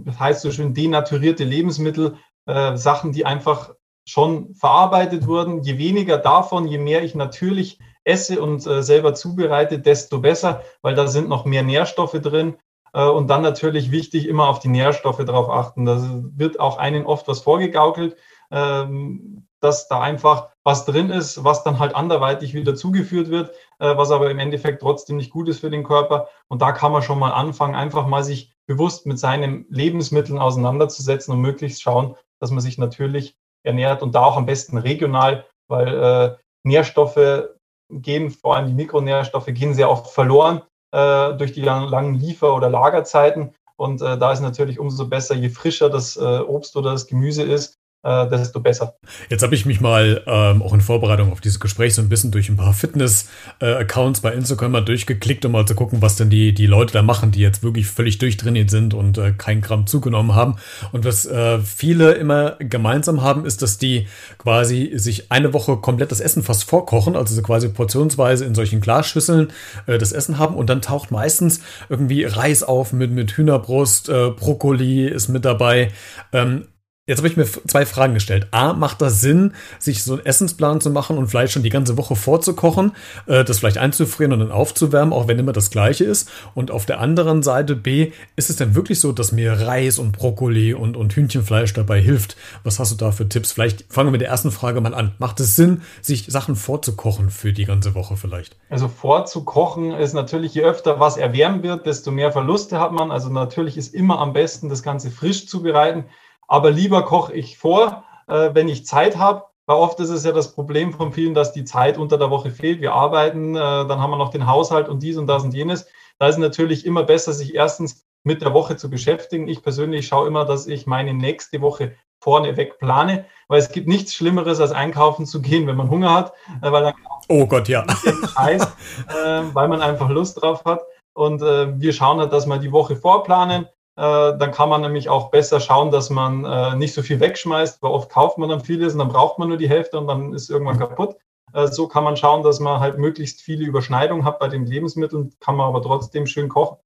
das 0.06 0.20
heißt 0.20 0.42
so 0.42 0.52
schön, 0.52 0.74
denaturierte 0.74 1.46
Lebensmittel, 1.46 2.16
äh, 2.46 2.76
Sachen, 2.76 3.14
die 3.14 3.26
einfach 3.26 3.72
schon 4.06 4.54
verarbeitet 4.56 5.28
wurden. 5.28 5.64
Je 5.64 5.78
weniger 5.78 6.18
davon, 6.18 6.68
je 6.68 6.78
mehr 6.78 7.04
ich 7.04 7.16
natürlich 7.16 7.80
esse 8.04 8.42
und 8.42 8.66
äh, 8.68 8.84
selber 8.84 9.14
zubereite, 9.14 9.80
desto 9.80 10.20
besser, 10.20 10.62
weil 10.82 10.96
da 10.96 11.08
sind 11.08 11.30
noch 11.30 11.46
mehr 11.46 11.64
Nährstoffe 11.64 12.20
drin. 12.22 12.56
Äh, 12.94 13.08
und 13.08 13.30
dann 13.30 13.42
natürlich 13.42 13.92
wichtig, 13.92 14.28
immer 14.28 14.48
auf 14.48 14.60
die 14.60 14.70
Nährstoffe 14.70 15.24
drauf 15.26 15.50
achten. 15.50 15.86
Da 15.86 16.02
wird 16.36 16.60
auch 16.60 16.78
einen 16.78 17.06
oft 17.06 17.28
was 17.28 17.42
vorgegaukelt, 17.42 18.16
ähm, 18.52 19.48
dass 19.60 19.88
da 19.88 20.02
einfach 20.02 20.50
was 20.64 20.86
drin 20.86 21.10
ist, 21.10 21.44
was 21.44 21.64
dann 21.64 21.80
halt 21.80 21.96
anderweitig 21.96 22.54
wieder 22.54 22.76
zugeführt 22.76 23.30
wird, 23.30 23.52
äh, 23.80 23.96
was 23.98 24.12
aber 24.12 24.30
im 24.30 24.40
Endeffekt 24.40 24.82
trotzdem 24.82 25.18
nicht 25.18 25.32
gut 25.32 25.50
ist 25.50 25.60
für 25.60 25.70
den 25.70 25.84
Körper. 25.84 26.28
Und 26.48 26.62
da 26.62 26.72
kann 26.72 26.92
man 26.92 27.02
schon 27.02 27.20
mal 27.20 27.32
anfangen, 27.32 27.76
einfach 27.76 28.08
mal 28.08 28.24
sich 28.24 28.54
bewusst 28.66 29.06
mit 29.06 29.20
seinen 29.20 29.66
Lebensmitteln 29.70 30.40
auseinanderzusetzen 30.40 31.34
und 31.34 31.42
möglichst 31.42 31.82
schauen, 31.82 32.16
dass 32.40 32.52
man 32.52 32.62
sich 32.62 32.78
natürlich 32.78 33.38
ernährt 33.64 34.02
und 34.02 34.16
da 34.16 34.24
auch 34.24 34.38
am 34.38 34.46
besten 34.46 34.78
regional, 34.78 35.46
weil 35.68 35.88
äh, 35.88 36.36
Nährstoffe 36.64 37.50
gehen, 37.90 38.30
vor 38.30 38.56
allem 38.56 38.68
die 38.68 38.74
Mikronährstoffe, 38.74 39.48
gehen 39.48 39.74
sehr 39.74 39.90
oft 39.90 40.08
verloren 40.08 40.62
äh, 40.92 41.34
durch 41.34 41.54
die 41.54 41.62
lang, 41.62 41.90
langen 41.90 42.16
Liefer- 42.16 42.56
oder 42.56 42.70
Lagerzeiten. 42.70 43.54
Und 43.76 44.02
äh, 44.02 44.18
da 44.18 44.32
ist 44.32 44.42
natürlich 44.42 44.80
umso 44.80 45.08
besser, 45.08 45.36
je 45.36 45.50
frischer 45.50 45.90
das 45.90 46.16
äh, 46.16 46.40
Obst 46.40 46.76
oder 46.76 46.92
das 46.92 47.08
Gemüse 47.08 47.44
ist, 47.44 47.80
äh, 48.04 48.30
desto 48.30 48.60
besser. 48.60 48.96
Jetzt 49.30 49.44
habe 49.44 49.56
ich 49.56 49.66
mich 49.66 49.82
mal 49.82 50.22
ähm, 50.28 50.62
auch 50.62 50.74
in 50.74 50.82
Vorbereitung 50.82 51.32
auf 51.32 51.42
dieses 51.42 51.60
Gespräch 51.60 51.96
so 51.96 52.02
ein 52.02 52.10
bisschen 52.10 52.32
durch 52.32 52.50
ein 52.50 52.58
paar 52.58 52.74
Fitness-Accounts 52.74 54.22
bei 54.22 54.34
Instagram 54.34 54.74
mal 54.74 54.82
durchgeklickt, 54.82 55.46
um 55.46 55.54
mal 55.54 55.66
zu 55.66 55.76
gucken, 55.76 56.02
was 56.02 56.18
denn 56.18 56.30
die, 56.30 56.54
die 56.54 56.68
Leute 56.68 56.94
da 56.94 57.02
machen, 57.02 57.32
die 57.32 57.40
jetzt 57.40 57.64
wirklich 57.64 57.88
völlig 57.88 58.18
durchtrainiert 58.18 58.70
sind 58.70 58.94
und 58.94 59.18
äh, 59.18 59.32
kein 59.32 59.62
Gramm 59.62 59.88
zugenommen 59.88 60.36
haben. 60.36 60.56
Und 60.92 61.06
was 61.06 61.26
äh, 61.26 61.60
viele 61.60 62.14
immer 62.14 62.58
gemeinsam 62.60 63.22
haben, 63.22 63.46
ist, 63.46 63.62
dass 63.62 63.78
die 63.78 64.08
quasi 64.38 64.92
sich 64.96 65.32
eine 65.32 65.54
Woche 65.54 65.78
komplett 65.78 66.12
das 66.12 66.20
Essen 66.20 66.44
fast 66.44 66.66
vorkochen, 66.66 67.16
also 67.16 67.34
so 67.34 67.42
quasi 67.42 67.70
portionsweise 67.70 68.46
in 68.46 68.56
solchen 68.56 68.82
Glasschüsseln 68.82 69.52
äh, 69.86 69.98
das 69.98 70.12
Essen 70.12 70.38
haben 70.38 70.56
und 70.56 70.70
dann 70.70 70.82
taucht 70.82 71.12
meistens 71.12 71.62
irgendwie 71.88 72.26
Reis 72.26 72.64
auf 72.64 72.92
mit, 72.92 73.12
mit 73.12 73.32
Hühnerbrust, 73.32 74.10
äh, 74.10 74.32
Brokkoli 74.32 75.08
ist 75.08 75.30
mit 75.30 75.46
dabei. 75.46 75.92
Ähm, 76.34 76.66
Jetzt 77.06 77.18
habe 77.18 77.28
ich 77.28 77.36
mir 77.36 77.44
zwei 77.44 77.86
Fragen 77.86 78.14
gestellt. 78.14 78.48
A, 78.52 78.72
macht 78.72 79.02
das 79.02 79.20
Sinn, 79.20 79.56
sich 79.78 80.06
so 80.06 80.14
einen 80.14 80.26
Essensplan 80.26 80.80
zu 80.80 80.90
machen 80.90 81.18
und 81.18 81.28
vielleicht 81.28 81.52
schon 81.52 81.62
die 81.62 81.70
ganze 81.70 81.98
Woche 81.98 82.16
vorzukochen, 82.16 82.94
äh, 83.26 83.44
das 83.44 83.60
vielleicht 83.60 83.78
einzufrieren 83.78 84.32
und 84.32 84.40
dann 84.40 84.54
aufzuwärmen, 84.54 85.14
auch 85.14 85.28
wenn 85.28 85.38
immer 85.38 85.52
das 85.52 85.70
gleiche 85.70 86.06
ist? 86.06 86.32
Und 86.56 86.72
auf 86.72 86.86
der 86.86 87.02
anderen 87.02 87.44
Seite 87.44 87.76
B, 87.76 88.14
ist 88.38 88.50
es 88.50 88.56
denn 88.56 88.74
wirklich 88.74 89.02
so, 89.02 89.12
dass 89.12 89.34
mir 89.34 89.52
Reis 89.52 90.00
und 90.00 90.14
Brokkoli 90.14 90.74
und, 90.74 90.96
und 90.96 91.14
Hühnchenfleisch 91.14 91.74
dabei 91.74 92.00
hilft? 92.00 92.38
Was 92.64 92.80
hast 92.80 92.94
du 92.94 92.96
da 92.96 93.12
für 93.12 93.28
Tipps? 93.28 93.52
Vielleicht 93.52 93.84
fangen 93.92 94.08
wir 94.08 94.12
mit 94.14 94.22
der 94.22 94.30
ersten 94.30 94.52
Frage 94.52 94.80
mal 94.80 94.94
an. 94.94 95.14
Macht 95.20 95.42
es 95.42 95.58
Sinn, 95.58 95.82
sich 96.02 96.28
Sachen 96.30 96.56
vorzukochen 96.56 97.32
für 97.32 97.52
die 97.52 97.66
ganze 97.66 97.96
Woche 97.96 98.16
vielleicht? 98.16 98.56
Also 98.70 98.88
vorzukochen 98.88 99.92
ist 99.92 100.14
natürlich, 100.14 100.54
je 100.54 100.62
öfter 100.62 101.02
was 101.02 101.18
erwärmt 101.18 101.64
wird, 101.64 101.86
desto 101.86 102.12
mehr 102.12 102.32
Verluste 102.32 102.80
hat 102.80 102.94
man. 102.94 103.12
Also 103.12 103.28
natürlich 103.28 103.76
ist 103.76 103.94
immer 103.94 104.20
am 104.20 104.32
besten, 104.32 104.70
das 104.70 104.84
Ganze 104.84 105.12
frisch 105.12 105.48
zubereiten. 105.48 106.06
Aber 106.48 106.72
lieber 106.72 107.04
koche 107.04 107.34
ich 107.34 107.58
vor, 107.58 108.04
äh, 108.28 108.50
wenn 108.54 108.68
ich 108.68 108.86
Zeit 108.86 109.18
habe. 109.18 109.46
Weil 109.66 109.78
oft 109.78 110.00
ist 110.02 110.10
es 110.10 110.26
ja 110.26 110.34
das 110.34 110.54
Problem 110.54 110.92
von 110.92 111.14
vielen, 111.14 111.34
dass 111.34 111.54
die 111.54 111.64
Zeit 111.64 111.98
unter 111.98 112.18
der 112.18 112.30
Woche 112.30 112.52
fehlt. 112.52 112.82
Wir 112.82 112.94
arbeiten, 112.94 113.56
äh, 113.56 113.60
dann 113.60 114.02
haben 114.02 114.12
wir 114.12 114.18
noch 114.18 114.32
den 114.32 114.46
Haushalt 114.46 114.90
und 114.90 115.02
dies 115.02 115.16
und 115.18 115.28
das 115.28 115.44
und 115.44 115.54
jenes. 115.54 115.88
Da 116.20 116.28
ist 116.28 116.36
es 116.36 116.40
natürlich 116.40 116.86
immer 116.86 117.04
besser, 117.04 117.32
sich 117.32 117.56
erstens 117.56 118.06
mit 118.26 118.42
der 118.42 118.54
Woche 118.54 118.76
zu 118.76 118.90
beschäftigen. 118.90 119.48
Ich 119.48 119.64
persönlich 119.64 120.08
schaue 120.08 120.28
immer, 120.28 120.44
dass 120.46 120.68
ich 120.68 120.86
meine 120.86 121.14
nächste 121.14 121.62
Woche 121.62 121.96
vorneweg 122.22 122.80
plane, 122.80 123.26
weil 123.48 123.60
es 123.60 123.72
gibt 123.72 123.88
nichts 123.88 124.14
Schlimmeres, 124.14 124.60
als 124.62 124.72
einkaufen 124.72 125.26
zu 125.26 125.42
gehen, 125.42 125.68
wenn 125.68 125.76
man 125.76 125.90
Hunger 125.90 126.14
hat, 126.14 126.34
äh, 126.62 126.72
weil 126.72 126.84
dann 126.84 126.94
oh 127.30 127.46
Gott, 127.46 127.68
ja, 127.68 127.86
Scheiß, 128.34 128.64
äh, 129.10 129.42
weil 129.54 129.68
man 129.68 129.82
einfach 129.82 130.10
Lust 130.10 130.42
drauf 130.42 130.64
hat. 130.66 130.82
Und 131.14 131.42
äh, 131.42 131.80
wir 131.80 131.94
schauen 131.94 132.20
halt, 132.20 132.34
dass 132.34 132.48
wir 132.48 132.58
die 132.58 132.72
Woche 132.72 132.96
vorplanen, 132.96 133.68
dann 134.02 134.52
kann 134.52 134.70
man 134.70 134.82
nämlich 134.82 135.10
auch 135.10 135.30
besser 135.30 135.60
schauen, 135.60 135.92
dass 135.92 136.10
man 136.10 136.46
äh, 136.46 136.76
nicht 136.76 136.94
so 136.94 137.02
viel 137.02 137.20
wegschmeißt, 137.20 137.82
weil 137.82 137.92
oft 137.92 138.10
kauft 138.10 138.38
man 138.38 138.50
dann 138.50 138.62
vieles 138.62 138.94
und 138.94 139.00
dann 139.00 139.10
braucht 139.10 139.38
man 139.40 139.50
nur 139.50 139.58
die 139.58 139.70
Hälfte 139.70 140.00
und 140.00 140.08
dann 140.08 140.34
ist 140.34 140.50
irgendwann 140.50 140.80
kaputt. 140.80 141.16
Äh, 141.54 141.68
so 141.68 141.88
kann 141.88 142.04
man 142.04 142.18
schauen, 142.18 142.44
dass 142.44 142.60
man 142.60 142.80
halt 142.80 142.98
möglichst 142.98 143.42
viele 143.42 143.66
Überschneidungen 143.66 144.26
hat 144.26 144.40
bei 144.40 144.48
den 144.48 144.66
Lebensmitteln, 144.66 145.34
kann 145.40 145.56
man 145.56 145.68
aber 145.68 145.82
trotzdem 145.82 146.26
schön 146.26 146.50
kochen. 146.50 146.78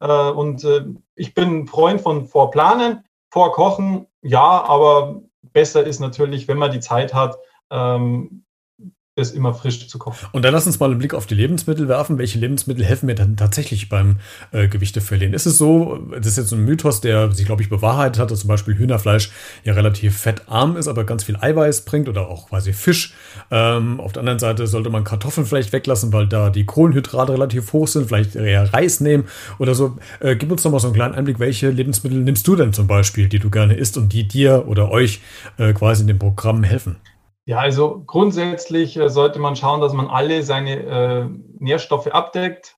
und 0.00 0.66
ich 1.14 1.32
bin 1.32 1.66
Freund 1.66 2.02
von 2.02 2.26
Vorplanen, 2.26 3.04
Vorkochen, 3.30 4.06
ja, 4.20 4.62
aber 4.64 5.22
besser 5.52 5.84
ist 5.84 6.00
natürlich, 6.00 6.48
wenn 6.48 6.58
man 6.58 6.70
die 6.70 6.80
Zeit 6.80 7.14
hat, 7.14 7.38
ähm, 7.70 8.44
das 9.16 9.30
immer 9.30 9.54
frisch 9.54 9.88
zu 9.88 9.98
kochen. 9.98 10.28
Und 10.32 10.44
dann 10.44 10.52
lass 10.52 10.66
uns 10.66 10.78
mal 10.78 10.90
einen 10.90 10.98
Blick 10.98 11.14
auf 11.14 11.24
die 11.24 11.34
Lebensmittel 11.34 11.88
werfen. 11.88 12.18
Welche 12.18 12.38
Lebensmittel 12.38 12.84
helfen 12.84 13.06
mir 13.06 13.14
dann 13.14 13.34
tatsächlich 13.36 13.88
beim 13.88 14.18
äh, 14.52 14.68
Gewichte 14.68 15.00
verlieren? 15.00 15.32
Ist 15.32 15.46
es 15.46 15.56
so, 15.56 15.98
das 16.10 16.26
ist 16.26 16.36
jetzt 16.36 16.52
ein 16.52 16.66
Mythos, 16.66 17.00
der 17.00 17.32
sich, 17.32 17.46
glaube 17.46 17.62
ich, 17.62 17.70
bewahrheitet 17.70 18.20
hat, 18.20 18.30
dass 18.30 18.40
zum 18.40 18.48
Beispiel 18.48 18.76
Hühnerfleisch 18.76 19.30
ja 19.64 19.72
relativ 19.72 20.18
fettarm 20.18 20.76
ist, 20.76 20.86
aber 20.86 21.04
ganz 21.04 21.24
viel 21.24 21.36
Eiweiß 21.40 21.86
bringt 21.86 22.10
oder 22.10 22.28
auch 22.28 22.50
quasi 22.50 22.74
Fisch. 22.74 23.14
Ähm, 23.50 24.00
auf 24.00 24.12
der 24.12 24.20
anderen 24.20 24.38
Seite 24.38 24.66
sollte 24.66 24.90
man 24.90 25.02
Kartoffeln 25.02 25.46
vielleicht 25.46 25.72
weglassen, 25.72 26.12
weil 26.12 26.26
da 26.26 26.50
die 26.50 26.66
Kohlenhydrate 26.66 27.32
relativ 27.32 27.72
hoch 27.72 27.88
sind, 27.88 28.08
vielleicht 28.08 28.36
eher 28.36 28.74
Reis 28.74 29.00
nehmen 29.00 29.24
oder 29.58 29.74
so. 29.74 29.96
Äh, 30.20 30.36
gib 30.36 30.52
uns 30.52 30.62
doch 30.62 30.70
mal 30.70 30.78
so 30.78 30.88
einen 30.88 30.94
kleinen 30.94 31.14
Einblick, 31.14 31.38
welche 31.38 31.70
Lebensmittel 31.70 32.18
nimmst 32.18 32.46
du 32.46 32.54
denn 32.54 32.74
zum 32.74 32.86
Beispiel, 32.86 33.30
die 33.30 33.38
du 33.38 33.48
gerne 33.48 33.76
isst 33.76 33.96
und 33.96 34.12
die 34.12 34.28
dir 34.28 34.68
oder 34.68 34.90
euch 34.90 35.22
äh, 35.56 35.72
quasi 35.72 36.02
in 36.02 36.08
dem 36.08 36.18
Programm 36.18 36.62
helfen? 36.64 36.96
Ja, 37.48 37.58
also 37.58 38.02
grundsätzlich 38.04 38.96
äh, 38.96 39.08
sollte 39.08 39.38
man 39.38 39.54
schauen, 39.54 39.80
dass 39.80 39.92
man 39.92 40.08
alle 40.08 40.42
seine 40.42 40.82
äh, 40.82 41.28
Nährstoffe 41.60 42.08
abdeckt. 42.08 42.76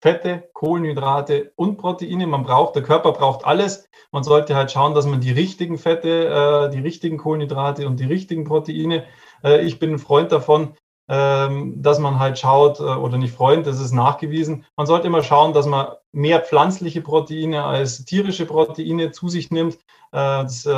Fette, 0.00 0.48
Kohlenhydrate 0.52 1.52
und 1.56 1.78
Proteine. 1.78 2.28
Man 2.28 2.44
braucht, 2.44 2.76
der 2.76 2.84
Körper 2.84 3.10
braucht 3.12 3.44
alles. 3.44 3.88
Man 4.12 4.22
sollte 4.22 4.54
halt 4.54 4.70
schauen, 4.70 4.94
dass 4.94 5.06
man 5.06 5.20
die 5.20 5.32
richtigen 5.32 5.78
Fette, 5.78 6.68
äh, 6.68 6.70
die 6.70 6.78
richtigen 6.78 7.18
Kohlenhydrate 7.18 7.88
und 7.88 7.98
die 7.98 8.04
richtigen 8.04 8.44
Proteine. 8.44 9.04
Äh, 9.42 9.62
ich 9.62 9.80
bin 9.80 9.94
ein 9.94 9.98
Freund 9.98 10.30
davon, 10.30 10.74
ähm, 11.08 11.82
dass 11.82 11.98
man 11.98 12.20
halt 12.20 12.38
schaut, 12.38 12.78
äh, 12.78 12.84
oder 12.84 13.18
nicht 13.18 13.34
Freund, 13.34 13.66
das 13.66 13.80
ist 13.80 13.92
nachgewiesen. 13.92 14.64
Man 14.76 14.86
sollte 14.86 15.08
immer 15.08 15.24
schauen, 15.24 15.52
dass 15.52 15.66
man 15.66 15.88
mehr 16.12 16.40
pflanzliche 16.40 17.00
Proteine 17.00 17.64
als 17.64 18.04
tierische 18.04 18.46
Proteine 18.46 19.10
zu 19.10 19.28
sich 19.28 19.50
nimmt. 19.50 19.78
Äh, 20.12 20.44
das, 20.44 20.68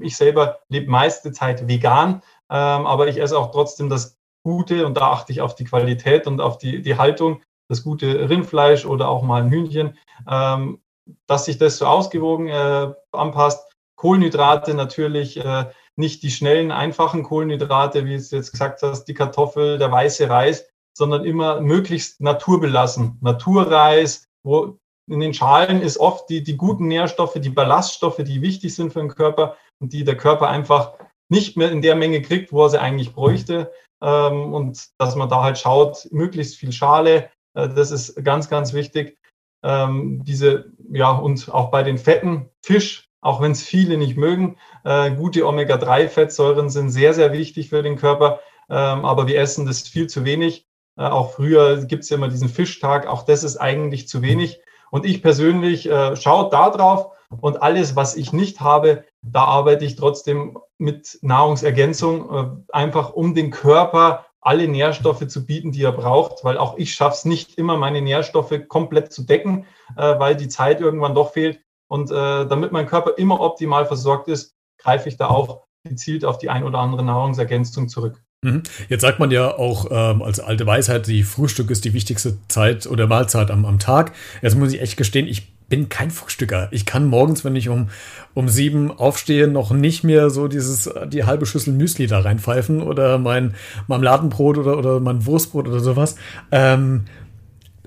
ich 0.00 0.16
selber 0.16 0.60
lebe 0.70 0.90
meiste 0.90 1.32
Zeit 1.32 1.68
vegan 1.68 2.22
aber 2.54 3.08
ich 3.08 3.20
esse 3.20 3.38
auch 3.38 3.50
trotzdem 3.50 3.88
das 3.88 4.18
Gute 4.42 4.86
und 4.86 4.96
da 4.96 5.12
achte 5.12 5.32
ich 5.32 5.40
auf 5.40 5.54
die 5.54 5.64
Qualität 5.64 6.26
und 6.26 6.40
auf 6.40 6.58
die, 6.58 6.82
die 6.82 6.96
Haltung, 6.96 7.42
das 7.68 7.84
gute 7.84 8.28
Rindfleisch 8.28 8.86
oder 8.86 9.08
auch 9.08 9.22
mal 9.22 9.42
ein 9.42 9.50
Hühnchen, 9.50 9.98
ähm, 10.28 10.80
dass 11.26 11.44
sich 11.44 11.58
das 11.58 11.78
so 11.78 11.86
ausgewogen 11.86 12.48
äh, 12.48 12.92
anpasst. 13.12 13.66
Kohlenhydrate 13.96 14.74
natürlich 14.74 15.36
äh, 15.36 15.66
nicht 15.96 16.22
die 16.22 16.30
schnellen, 16.30 16.72
einfachen 16.72 17.22
Kohlenhydrate, 17.22 18.06
wie 18.06 18.14
es 18.14 18.30
jetzt 18.30 18.52
gesagt 18.52 18.82
hast, 18.82 19.04
die 19.04 19.14
Kartoffel, 19.14 19.78
der 19.78 19.92
weiße 19.92 20.28
Reis, 20.28 20.66
sondern 20.96 21.24
immer 21.24 21.60
möglichst 21.60 22.20
naturbelassen. 22.20 23.18
Naturreis, 23.20 24.26
wo 24.42 24.78
in 25.06 25.20
den 25.20 25.34
Schalen 25.34 25.82
ist 25.82 25.98
oft 25.98 26.28
die, 26.30 26.42
die 26.42 26.56
guten 26.56 26.88
Nährstoffe, 26.88 27.34
die 27.34 27.50
Ballaststoffe, 27.50 28.22
die 28.24 28.42
wichtig 28.42 28.74
sind 28.74 28.92
für 28.92 29.00
den 29.00 29.14
Körper 29.14 29.56
und 29.80 29.92
die 29.92 30.04
der 30.04 30.16
Körper 30.16 30.48
einfach 30.48 30.94
nicht 31.30 31.56
mehr 31.56 31.70
in 31.70 31.82
der 31.82 31.96
Menge 31.96 32.20
kriegt, 32.22 32.52
wo 32.52 32.64
er 32.64 32.70
sie 32.70 32.80
eigentlich 32.80 33.14
bräuchte. 33.14 33.72
Ähm, 34.02 34.52
und 34.52 34.88
dass 34.98 35.16
man 35.16 35.28
da 35.28 35.42
halt 35.42 35.58
schaut, 35.58 36.08
möglichst 36.10 36.56
viel 36.56 36.72
Schale, 36.72 37.30
äh, 37.54 37.68
das 37.68 37.90
ist 37.90 38.22
ganz, 38.24 38.48
ganz 38.48 38.72
wichtig. 38.72 39.18
Ähm, 39.62 40.22
diese, 40.24 40.72
ja, 40.90 41.10
und 41.10 41.52
auch 41.52 41.70
bei 41.70 41.82
den 41.82 41.98
Fetten, 41.98 42.48
Fisch, 42.62 43.08
auch 43.20 43.40
wenn 43.42 43.52
es 43.52 43.62
viele 43.62 43.98
nicht 43.98 44.16
mögen, 44.16 44.56
äh, 44.84 45.10
gute 45.10 45.46
Omega-3-Fettsäuren 45.46 46.70
sind 46.70 46.90
sehr, 46.90 47.12
sehr 47.12 47.32
wichtig 47.32 47.68
für 47.68 47.82
den 47.82 47.96
Körper. 47.96 48.40
Ähm, 48.70 49.04
aber 49.04 49.26
wir 49.26 49.38
essen 49.38 49.66
das 49.66 49.82
viel 49.82 50.06
zu 50.06 50.24
wenig. 50.24 50.66
Äh, 50.96 51.02
auch 51.04 51.32
früher 51.32 51.84
gibt 51.84 52.04
es 52.04 52.10
ja 52.10 52.16
immer 52.16 52.28
diesen 52.28 52.48
Fischtag, 52.48 53.06
auch 53.06 53.24
das 53.24 53.44
ist 53.44 53.58
eigentlich 53.58 54.08
zu 54.08 54.22
wenig. 54.22 54.60
Und 54.90 55.04
ich 55.04 55.22
persönlich 55.22 55.88
äh, 55.88 56.16
schaue 56.16 56.50
da 56.50 56.70
drauf 56.70 57.12
und 57.40 57.62
alles, 57.62 57.96
was 57.96 58.16
ich 58.16 58.32
nicht 58.32 58.60
habe, 58.60 59.04
da 59.22 59.44
arbeite 59.44 59.84
ich 59.84 59.96
trotzdem 59.96 60.58
mit 60.78 61.18
Nahrungsergänzung, 61.22 62.30
äh, 62.30 62.72
einfach 62.72 63.12
um 63.12 63.34
den 63.34 63.50
Körper 63.50 64.26
alle 64.40 64.68
Nährstoffe 64.68 65.26
zu 65.26 65.44
bieten, 65.44 65.72
die 65.72 65.82
er 65.82 65.92
braucht, 65.92 66.44
weil 66.44 66.56
auch 66.56 66.78
ich 66.78 66.94
schaffe 66.94 67.16
es 67.16 67.24
nicht 67.26 67.58
immer, 67.58 67.76
meine 67.76 68.00
Nährstoffe 68.00 68.54
komplett 68.68 69.12
zu 69.12 69.24
decken, 69.24 69.66
äh, 69.96 70.18
weil 70.18 70.34
die 70.36 70.48
Zeit 70.48 70.80
irgendwann 70.80 71.14
doch 71.14 71.32
fehlt. 71.32 71.60
Und 71.88 72.10
äh, 72.10 72.14
damit 72.46 72.72
mein 72.72 72.86
Körper 72.86 73.18
immer 73.18 73.40
optimal 73.40 73.84
versorgt 73.84 74.28
ist, 74.28 74.54
greife 74.78 75.08
ich 75.08 75.16
da 75.16 75.28
auch 75.28 75.64
gezielt 75.84 76.24
auf 76.24 76.38
die 76.38 76.48
ein 76.48 76.64
oder 76.64 76.78
andere 76.78 77.04
Nahrungsergänzung 77.04 77.88
zurück. 77.88 78.22
Mhm. 78.42 78.62
Jetzt 78.88 79.02
sagt 79.02 79.18
man 79.18 79.30
ja 79.30 79.54
auch 79.54 79.86
ähm, 79.90 80.22
als 80.22 80.40
alte 80.40 80.66
Weisheit, 80.66 81.06
die 81.06 81.24
Frühstück 81.24 81.70
ist 81.70 81.84
die 81.84 81.92
wichtigste 81.92 82.38
Zeit 82.48 82.86
oder 82.86 83.06
Mahlzeit 83.06 83.50
am, 83.50 83.66
am 83.66 83.78
Tag. 83.78 84.12
Jetzt 84.40 84.56
muss 84.56 84.72
ich 84.72 84.80
echt 84.80 84.96
gestehen, 84.96 85.26
ich 85.26 85.52
bin 85.70 85.88
kein 85.88 86.10
Frühstücker. 86.10 86.68
Ich 86.72 86.84
kann 86.84 87.06
morgens, 87.06 87.42
wenn 87.44 87.56
ich 87.56 87.70
um, 87.70 87.88
um 88.34 88.50
sieben 88.50 88.90
aufstehe, 88.90 89.48
noch 89.48 89.70
nicht 89.70 90.04
mehr 90.04 90.28
so 90.28 90.48
dieses, 90.48 90.90
die 91.08 91.24
halbe 91.24 91.46
Schüssel 91.46 91.72
Müsli 91.72 92.06
da 92.06 92.20
reinpfeifen 92.20 92.82
oder 92.82 93.16
mein 93.16 93.54
Marmeladenbrot 93.86 94.58
oder, 94.58 94.76
oder 94.76 95.00
mein 95.00 95.24
Wurstbrot 95.24 95.66
oder 95.66 95.80
sowas. 95.80 96.16
Ähm, 96.50 97.04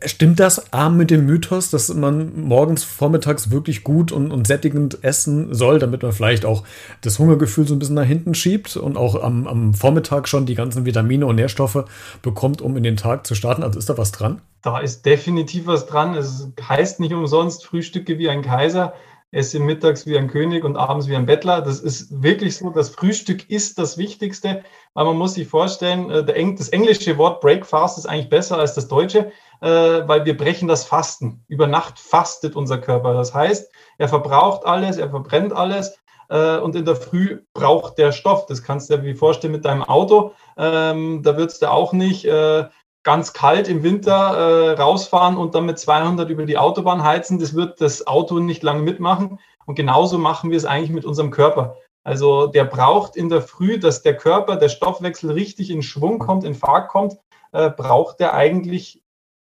Stimmt 0.06 0.40
das 0.42 0.74
A 0.74 0.90
mit 0.90 1.12
dem 1.12 1.26
Mythos, 1.26 1.70
dass 1.70 1.94
man 1.94 2.42
morgens, 2.42 2.84
vormittags 2.84 3.52
wirklich 3.52 3.86
gut 3.86 4.12
und, 4.12 4.32
und 4.32 4.48
sättigend 4.48 5.02
essen 5.02 5.54
soll, 5.54 5.80
damit 5.80 6.04
man 6.04 6.12
vielleicht 6.12 6.44
auch 6.44 6.64
das 7.02 7.20
Hungergefühl 7.20 7.66
so 7.66 7.74
ein 7.74 7.80
bisschen 7.80 7.96
nach 7.96 8.04
hinten 8.04 8.36
schiebt 8.36 8.76
und 8.76 8.98
auch 8.98 9.22
am, 9.24 9.48
am 9.48 9.74
Vormittag 9.74 10.28
schon 10.28 10.46
die 10.46 10.56
ganzen 10.56 10.86
Vitamine 10.86 11.26
und 11.26 11.38
Nährstoffe 11.38 11.86
bekommt, 12.22 12.62
um 12.62 12.76
in 12.76 12.84
den 12.84 12.98
Tag 12.98 13.26
zu 13.26 13.34
starten? 13.34 13.64
Also 13.64 13.80
ist 13.80 13.90
da 13.90 13.98
was 13.98 14.12
dran? 14.12 14.42
Da 14.64 14.80
ist 14.80 15.06
definitiv 15.06 15.68
was 15.68 15.86
dran. 15.86 16.16
Es 16.16 16.48
heißt 16.62 17.00
nicht 17.00 17.14
umsonst 17.14 17.66
Frühstücke 17.66 18.18
wie 18.18 18.30
ein 18.30 18.42
Kaiser 18.42 18.94
esse 19.32 19.60
mittags 19.60 20.06
wie 20.06 20.16
ein 20.16 20.28
König 20.28 20.64
und 20.64 20.78
abends 20.78 21.08
wie 21.08 21.16
ein 21.16 21.26
Bettler. 21.26 21.62
Das 21.62 21.80
ist 21.80 22.22
wirklich 22.22 22.56
so. 22.56 22.70
Das 22.70 22.90
Frühstück 22.90 23.50
ist 23.50 23.80
das 23.80 23.98
Wichtigste, 23.98 24.64
weil 24.94 25.06
man 25.06 25.18
muss 25.18 25.34
sich 25.34 25.48
vorstellen, 25.48 26.10
äh, 26.12 26.24
das 26.56 26.70
englische 26.70 27.18
Wort 27.18 27.42
Breakfast 27.42 27.98
ist 27.98 28.06
eigentlich 28.06 28.30
besser 28.30 28.58
als 28.58 28.74
das 28.74 28.88
deutsche 28.88 29.32
äh, 29.64 30.08
weil 30.08 30.26
wir 30.26 30.36
brechen 30.36 30.68
das 30.68 30.84
Fasten. 30.84 31.44
Über 31.48 31.68
Nacht 31.68 31.98
fastet 31.98 32.56
unser 32.56 32.80
Körper. 32.80 33.14
Das 33.14 33.34
heißt, 33.34 33.72
er 33.98 34.10
verbraucht 34.10 34.66
alles, 34.66 34.98
er 34.98 35.10
verbrennt 35.10 35.54
alles 35.54 35.98
äh, 36.28 36.58
und 36.58 36.76
in 36.76 36.84
der 36.84 36.98
Früh 36.98 37.40
braucht 37.54 37.98
der 37.98 38.12
Stoff. 38.12 38.46
Das 38.46 38.62
kannst 38.62 38.90
du 38.90 38.98
dir 38.98 39.04
wie 39.04 39.14
vorstellen 39.14 39.54
mit 39.54 39.64
deinem 39.64 39.84
Auto. 39.84 40.34
Ähm, 40.58 41.24
da 41.24 41.38
würdest 41.38 41.62
du 41.62 41.72
auch 41.72 41.94
nicht 41.94 42.26
äh, 42.26 42.66
ganz 43.04 43.34
kalt 43.34 43.68
im 43.68 43.84
Winter 43.84 44.14
äh, 44.14 44.82
rausfahren 44.82 45.38
und 45.38 45.56
dann 45.56 45.66
mit 45.66 45.78
200 45.78 46.30
über 46.30 46.46
die 46.46 46.58
Autobahn 46.58 47.04
heizen. 47.04 47.40
Das 47.40 47.54
wird 47.54 47.82
das 47.82 48.08
Auto 48.08 48.40
nicht 48.40 48.64
lange 48.64 48.82
mitmachen. 48.82 49.40
Und 49.66 49.76
genauso 49.76 50.18
machen 50.18 50.52
wir 50.52 50.58
es 50.58 50.66
eigentlich 50.66 50.92
mit 50.92 51.06
unserem 51.06 51.32
Körper. 51.32 51.78
Also 52.04 52.48
der 52.48 52.66
braucht 52.66 53.16
in 53.16 53.30
der 53.30 53.42
Früh, 53.42 53.80
dass 53.80 54.02
der 54.02 54.18
Körper, 54.18 54.58
der 54.58 54.70
Stoffwechsel 54.70 55.32
richtig 55.32 55.70
in 55.70 55.82
Schwung 55.82 56.20
kommt, 56.20 56.44
in 56.44 56.56
Fahrt 56.56 56.90
kommt, 56.90 57.18
äh, 57.54 57.70
braucht 57.70 58.20
er 58.20 58.34
eigentlich 58.34 59.02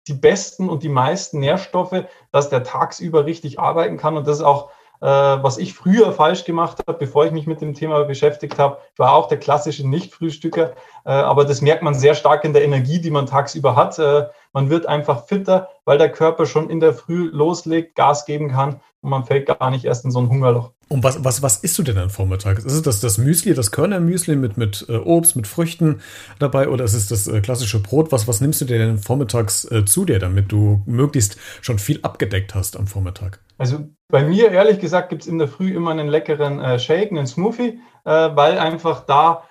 die 0.07 0.13
besten 0.13 0.69
und 0.69 0.83
die 0.83 0.89
meisten 0.89 1.39
Nährstoffe, 1.39 2.05
dass 2.31 2.49
der 2.49 2.63
tagsüber 2.63 3.25
richtig 3.25 3.59
arbeiten 3.59 3.97
kann. 3.97 4.17
Und 4.17 4.25
das 4.25 4.37
ist 4.37 4.43
auch, 4.43 4.71
äh, 5.01 5.05
was 5.05 5.57
ich 5.57 5.73
früher 5.73 6.11
falsch 6.13 6.45
gemacht 6.45 6.79
habe, 6.87 6.97
bevor 6.97 7.25
ich 7.25 7.31
mich 7.31 7.45
mit 7.45 7.61
dem 7.61 7.73
Thema 7.73 8.03
beschäftigt 8.05 8.57
habe. 8.57 8.79
Ich 8.93 8.99
war 8.99 9.13
auch 9.13 9.27
der 9.27 9.37
klassische 9.37 9.87
Nicht-Frühstücker, 9.87 10.73
aber 11.11 11.45
das 11.45 11.61
merkt 11.61 11.83
man 11.83 11.93
sehr 11.93 12.15
stark 12.15 12.43
in 12.43 12.53
der 12.53 12.65
Energie, 12.65 12.99
die 12.99 13.11
man 13.11 13.27
tagsüber 13.27 13.75
hat. 13.75 13.97
Äh, 13.97 14.27
man 14.51 14.69
wird 14.69 14.87
einfach 14.87 15.25
fitter, 15.25 15.69
weil 15.85 15.97
der 15.97 16.11
Körper 16.11 16.45
schon 16.45 16.69
in 16.69 16.79
der 16.79 16.93
Früh 16.93 17.29
loslegt, 17.31 17.95
Gas 17.95 18.25
geben 18.25 18.51
kann 18.51 18.81
und 19.01 19.09
man 19.09 19.23
fällt 19.23 19.45
gar 19.45 19.69
nicht 19.69 19.85
erst 19.85 20.03
in 20.03 20.11
so 20.11 20.19
ein 20.19 20.29
Hungerloch. 20.29 20.71
Und 20.89 21.03
was, 21.03 21.23
was, 21.23 21.41
was 21.41 21.57
isst 21.57 21.77
du 21.77 21.83
denn 21.83 21.95
dann 21.95 22.09
vormittags? 22.09 22.63
Ist 22.63 22.73
es 22.73 22.81
das, 22.81 22.99
das 22.99 23.17
Müsli, 23.17 23.53
das 23.53 23.71
Körnermüsli 23.71 24.35
mit, 24.35 24.57
mit 24.57 24.85
äh, 24.89 24.97
Obst, 24.97 25.35
mit 25.35 25.47
Früchten 25.47 26.01
dabei 26.39 26.69
oder 26.69 26.85
ist 26.85 26.93
es 26.93 27.07
das 27.07 27.27
äh, 27.27 27.41
klassische 27.41 27.79
Brot? 27.79 28.11
Was, 28.11 28.27
was 28.27 28.41
nimmst 28.41 28.61
du 28.61 28.65
dir 28.65 28.77
denn 28.77 28.97
vormittags 28.97 29.69
äh, 29.71 29.85
zu 29.85 30.05
dir, 30.05 30.19
damit 30.19 30.51
du 30.51 30.81
möglichst 30.85 31.37
schon 31.61 31.79
viel 31.79 31.99
abgedeckt 32.03 32.55
hast 32.55 32.77
am 32.77 32.87
Vormittag? 32.87 33.39
Also 33.57 33.79
bei 34.09 34.23
mir, 34.23 34.51
ehrlich 34.51 34.79
gesagt, 34.79 35.09
gibt 35.09 35.23
es 35.23 35.27
in 35.27 35.39
der 35.39 35.47
Früh 35.47 35.73
immer 35.73 35.91
einen 35.91 36.07
leckeren 36.07 36.59
äh, 36.59 36.79
Shake, 36.79 37.11
einen 37.11 37.27
Smoothie, 37.27 37.79
äh, 38.05 38.29
weil 38.35 38.57
einfach 38.59 39.05
da 39.05 39.43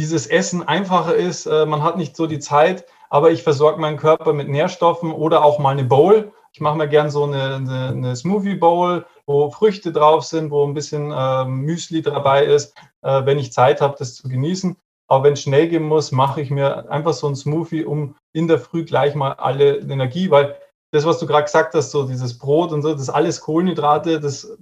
dieses 0.00 0.26
Essen 0.26 0.66
einfacher 0.66 1.14
ist. 1.14 1.46
Äh, 1.46 1.66
man 1.66 1.82
hat 1.82 1.96
nicht 1.96 2.16
so 2.16 2.26
die 2.26 2.38
Zeit, 2.38 2.84
aber 3.10 3.30
ich 3.30 3.42
versorge 3.42 3.80
meinen 3.80 3.96
Körper 3.96 4.32
mit 4.32 4.48
Nährstoffen 4.48 5.12
oder 5.12 5.44
auch 5.44 5.58
mal 5.58 5.70
eine 5.70 5.84
Bowl. 5.84 6.32
Ich 6.52 6.60
mache 6.60 6.76
mir 6.76 6.88
gern 6.88 7.10
so 7.10 7.24
eine, 7.24 7.56
eine, 7.56 7.88
eine 7.88 8.16
Smoothie 8.16 8.56
Bowl 8.56 9.04
wo 9.30 9.48
Früchte 9.48 9.92
drauf 9.92 10.24
sind, 10.24 10.50
wo 10.50 10.66
ein 10.66 10.74
bisschen 10.74 11.12
äh, 11.12 11.44
Müsli 11.44 12.02
dabei 12.02 12.44
ist, 12.46 12.74
äh, 13.02 13.24
wenn 13.24 13.38
ich 13.38 13.52
Zeit 13.52 13.80
habe, 13.80 13.94
das 13.96 14.16
zu 14.16 14.28
genießen. 14.28 14.76
Aber 15.06 15.24
wenn 15.24 15.34
es 15.34 15.42
schnell 15.42 15.68
gehen 15.68 15.84
muss, 15.84 16.10
mache 16.10 16.40
ich 16.40 16.50
mir 16.50 16.90
einfach 16.90 17.12
so 17.12 17.28
ein 17.28 17.36
Smoothie, 17.36 17.84
um 17.84 18.16
in 18.32 18.48
der 18.48 18.58
Früh 18.58 18.84
gleich 18.84 19.14
mal 19.14 19.34
alle 19.34 19.78
Energie, 19.78 20.30
weil 20.32 20.56
das, 20.92 21.04
was 21.04 21.20
du 21.20 21.28
gerade 21.28 21.44
gesagt 21.44 21.74
hast, 21.74 21.92
so 21.92 22.08
dieses 22.08 22.38
Brot 22.38 22.72
und 22.72 22.82
so, 22.82 22.92
das 22.92 23.02
ist 23.02 23.10
alles 23.10 23.40
Kohlenhydrate, 23.40 24.18
das 24.18 24.56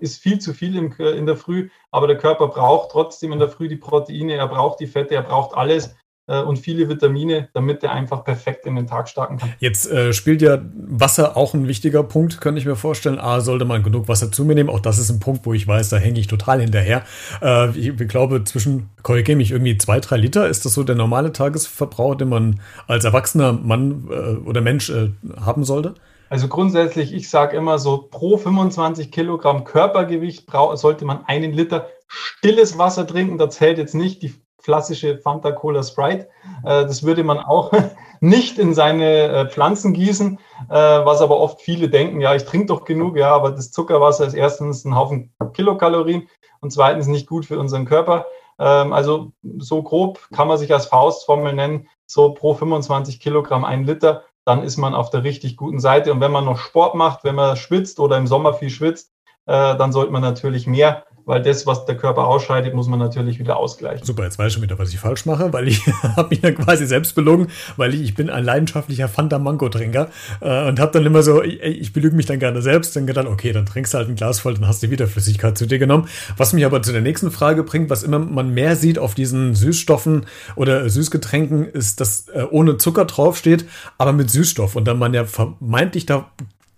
ist 0.00 0.22
viel 0.22 0.38
zu 0.38 0.54
viel 0.54 0.76
im, 0.76 0.92
in 0.92 1.26
der 1.26 1.36
Früh, 1.36 1.68
aber 1.90 2.06
der 2.06 2.18
Körper 2.18 2.48
braucht 2.48 2.90
trotzdem 2.90 3.32
in 3.32 3.38
der 3.38 3.48
Früh 3.48 3.68
die 3.68 3.76
Proteine, 3.76 4.34
er 4.34 4.48
braucht 4.48 4.80
die 4.80 4.86
Fette, 4.86 5.14
er 5.14 5.22
braucht 5.22 5.56
alles. 5.56 5.94
Äh, 6.28 6.40
und 6.40 6.58
viele 6.58 6.88
Vitamine, 6.88 7.48
damit 7.52 7.82
er 7.82 7.92
einfach 7.92 8.24
perfekt 8.24 8.64
in 8.66 8.76
den 8.76 8.86
Tag 8.86 9.08
starten 9.08 9.38
kann. 9.38 9.52
Jetzt 9.58 9.90
äh, 9.90 10.12
spielt 10.12 10.40
ja 10.40 10.58
Wasser 10.74 11.36
auch 11.36 11.52
ein 11.52 11.66
wichtiger 11.66 12.04
Punkt, 12.04 12.40
könnte 12.40 12.60
ich 12.60 12.66
mir 12.66 12.76
vorstellen. 12.76 13.18
A, 13.18 13.40
sollte 13.40 13.64
man 13.64 13.82
genug 13.82 14.06
Wasser 14.06 14.30
zu 14.30 14.44
mir 14.44 14.54
nehmen. 14.54 14.70
Auch 14.70 14.78
das 14.78 14.98
ist 14.98 15.10
ein 15.10 15.18
Punkt, 15.18 15.44
wo 15.44 15.52
ich 15.52 15.66
weiß, 15.66 15.88
da 15.88 15.96
hänge 15.96 16.20
ich 16.20 16.28
total 16.28 16.60
hinterher. 16.60 17.02
Äh, 17.42 17.70
ich, 17.76 17.88
ich, 17.88 18.08
glaube, 18.08 18.44
zwischen, 18.44 18.90
korrigiere 19.02 19.36
mich, 19.36 19.50
irgendwie 19.50 19.76
zwei, 19.78 19.98
drei 19.98 20.16
Liter, 20.16 20.48
ist 20.48 20.64
das 20.64 20.74
so 20.74 20.84
der 20.84 20.94
normale 20.94 21.32
Tagesverbrauch, 21.32 22.14
den 22.14 22.28
man 22.28 22.60
als 22.86 23.04
erwachsener 23.04 23.52
Mann 23.52 24.08
äh, 24.08 24.48
oder 24.48 24.60
Mensch 24.60 24.90
äh, 24.90 25.10
haben 25.40 25.64
sollte? 25.64 25.94
Also 26.32 26.48
grundsätzlich, 26.48 27.12
ich 27.12 27.28
sage 27.28 27.58
immer 27.58 27.78
so, 27.78 28.08
pro 28.10 28.38
25 28.38 29.12
Kilogramm 29.12 29.64
Körpergewicht 29.64 30.50
sollte 30.76 31.04
man 31.04 31.26
einen 31.26 31.52
Liter 31.52 31.88
stilles 32.08 32.78
Wasser 32.78 33.06
trinken. 33.06 33.36
Da 33.36 33.50
zählt 33.50 33.76
jetzt 33.76 33.94
nicht 33.94 34.22
die 34.22 34.32
klassische 34.56 35.18
Fanta 35.18 35.52
Cola 35.52 35.82
Sprite. 35.82 36.30
Äh, 36.64 36.86
das 36.86 37.02
würde 37.02 37.22
man 37.22 37.38
auch 37.38 37.70
nicht 38.20 38.58
in 38.58 38.72
seine 38.72 39.28
äh, 39.28 39.48
Pflanzen 39.50 39.92
gießen, 39.92 40.38
äh, 40.70 40.74
was 40.74 41.20
aber 41.20 41.36
oft 41.36 41.60
viele 41.60 41.90
denken, 41.90 42.22
ja, 42.22 42.34
ich 42.34 42.46
trinke 42.46 42.68
doch 42.68 42.86
genug, 42.86 43.18
ja, 43.18 43.34
aber 43.34 43.50
das 43.50 43.70
Zuckerwasser 43.70 44.26
ist 44.26 44.32
erstens 44.32 44.86
ein 44.86 44.96
Haufen 44.96 45.34
Kilokalorien 45.52 46.30
und 46.62 46.72
zweitens 46.72 47.08
nicht 47.08 47.26
gut 47.26 47.44
für 47.44 47.58
unseren 47.58 47.84
Körper. 47.84 48.24
Ähm, 48.58 48.94
also 48.94 49.32
so 49.58 49.82
grob 49.82 50.18
kann 50.34 50.48
man 50.48 50.56
sich 50.56 50.72
als 50.72 50.86
Faustformel 50.86 51.52
nennen, 51.52 51.88
so 52.06 52.32
pro 52.32 52.54
25 52.54 53.20
Kilogramm 53.20 53.66
ein 53.66 53.84
Liter, 53.84 54.24
dann 54.44 54.62
ist 54.62 54.76
man 54.76 54.94
auf 54.94 55.10
der 55.10 55.24
richtig 55.24 55.56
guten 55.56 55.80
Seite. 55.80 56.12
Und 56.12 56.20
wenn 56.20 56.32
man 56.32 56.44
noch 56.44 56.58
Sport 56.58 56.94
macht, 56.94 57.24
wenn 57.24 57.34
man 57.34 57.56
schwitzt 57.56 58.00
oder 58.00 58.16
im 58.16 58.26
Sommer 58.26 58.54
viel 58.54 58.70
schwitzt, 58.70 59.12
dann 59.46 59.92
sollte 59.92 60.12
man 60.12 60.22
natürlich 60.22 60.66
mehr 60.66 61.04
weil 61.24 61.42
das, 61.42 61.66
was 61.66 61.84
der 61.86 61.96
Körper 61.96 62.26
ausscheidet, 62.26 62.74
muss 62.74 62.88
man 62.88 62.98
natürlich 62.98 63.38
wieder 63.38 63.56
ausgleichen. 63.56 64.04
Super, 64.04 64.24
jetzt 64.24 64.38
weiß 64.38 64.48
ich 64.48 64.52
schon 64.54 64.62
wieder, 64.62 64.78
was 64.78 64.92
ich 64.92 64.98
falsch 64.98 65.26
mache, 65.26 65.52
weil 65.52 65.68
ich 65.68 65.86
habe 66.16 66.30
mich 66.30 66.40
dann 66.40 66.54
quasi 66.54 66.86
selbst 66.86 67.14
belogen, 67.14 67.48
weil 67.76 67.94
ich, 67.94 68.02
ich 68.02 68.14
bin 68.14 68.30
ein 68.30 68.44
leidenschaftlicher 68.44 69.08
Fanta 69.08 69.38
Mango 69.38 69.68
Trinker 69.68 70.08
äh, 70.40 70.68
und 70.68 70.80
habe 70.80 70.92
dann 70.92 71.06
immer 71.06 71.22
so, 71.22 71.42
ich, 71.42 71.60
ich 71.62 71.92
belüge 71.92 72.16
mich 72.16 72.26
dann 72.26 72.38
gerne 72.38 72.62
selbst, 72.62 72.96
dann 72.96 73.06
gedacht, 73.06 73.26
okay, 73.26 73.52
dann 73.52 73.66
trinkst 73.66 73.94
du 73.94 73.98
halt 73.98 74.08
ein 74.08 74.16
Glas 74.16 74.40
voll, 74.40 74.54
dann 74.54 74.66
hast 74.66 74.82
du 74.82 74.90
wieder 74.90 75.06
Flüssigkeit 75.06 75.56
zu 75.56 75.66
dir 75.66 75.78
genommen. 75.78 76.08
Was 76.36 76.52
mich 76.52 76.64
aber 76.64 76.82
zu 76.82 76.92
der 76.92 77.02
nächsten 77.02 77.30
Frage 77.30 77.62
bringt, 77.62 77.90
was 77.90 78.02
immer 78.02 78.18
man 78.18 78.52
mehr 78.54 78.76
sieht 78.76 78.98
auf 78.98 79.14
diesen 79.14 79.54
Süßstoffen 79.54 80.26
oder 80.56 80.88
Süßgetränken, 80.88 81.66
ist, 81.66 82.00
dass 82.00 82.28
äh, 82.28 82.44
ohne 82.50 82.78
Zucker 82.78 83.04
draufsteht, 83.04 83.66
aber 83.98 84.12
mit 84.12 84.30
Süßstoff 84.30 84.76
und 84.76 84.86
dann 84.86 84.98
man 84.98 85.14
ja 85.14 85.24
vermeintlich 85.24 86.06
da 86.06 86.30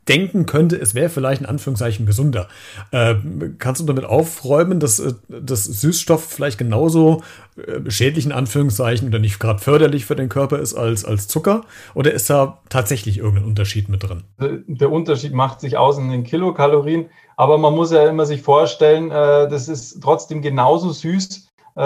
denken 0.08 0.46
könnte, 0.46 0.76
es 0.76 0.94
wäre 0.94 1.08
vielleicht 1.08 1.40
in 1.40 1.46
Anführungszeichen 1.46 2.06
gesunder. 2.06 2.48
Äh, 2.90 3.14
kannst 3.58 3.80
du 3.80 3.86
damit 3.86 4.04
aufräumen, 4.04 4.80
dass 4.80 5.00
äh, 5.00 5.14
das 5.28 5.64
Süßstoff 5.64 6.24
vielleicht 6.24 6.58
genauso 6.58 7.22
äh, 7.56 7.90
schädlich 7.90 8.26
in 8.26 8.32
Anführungszeichen 8.32 9.08
oder 9.08 9.18
nicht 9.18 9.38
gerade 9.38 9.60
förderlich 9.60 10.04
für 10.04 10.16
den 10.16 10.28
Körper 10.28 10.58
ist 10.58 10.74
als, 10.74 11.04
als 11.04 11.28
Zucker? 11.28 11.62
Oder 11.94 12.12
ist 12.12 12.28
da 12.28 12.58
tatsächlich 12.68 13.18
irgendein 13.18 13.44
Unterschied 13.44 13.88
mit 13.88 14.02
drin? 14.02 14.24
Der 14.38 14.90
Unterschied 14.90 15.32
macht 15.32 15.60
sich 15.60 15.76
aus 15.76 15.98
in 15.98 16.10
den 16.10 16.24
Kilokalorien, 16.24 17.06
aber 17.36 17.58
man 17.58 17.74
muss 17.74 17.90
ja 17.90 18.08
immer 18.08 18.26
sich 18.26 18.42
vorstellen, 18.42 19.10
äh, 19.10 19.48
das 19.48 19.68
ist 19.68 20.00
trotzdem 20.02 20.42
genauso 20.42 20.90
süß. 20.90 21.48
Äh, 21.76 21.82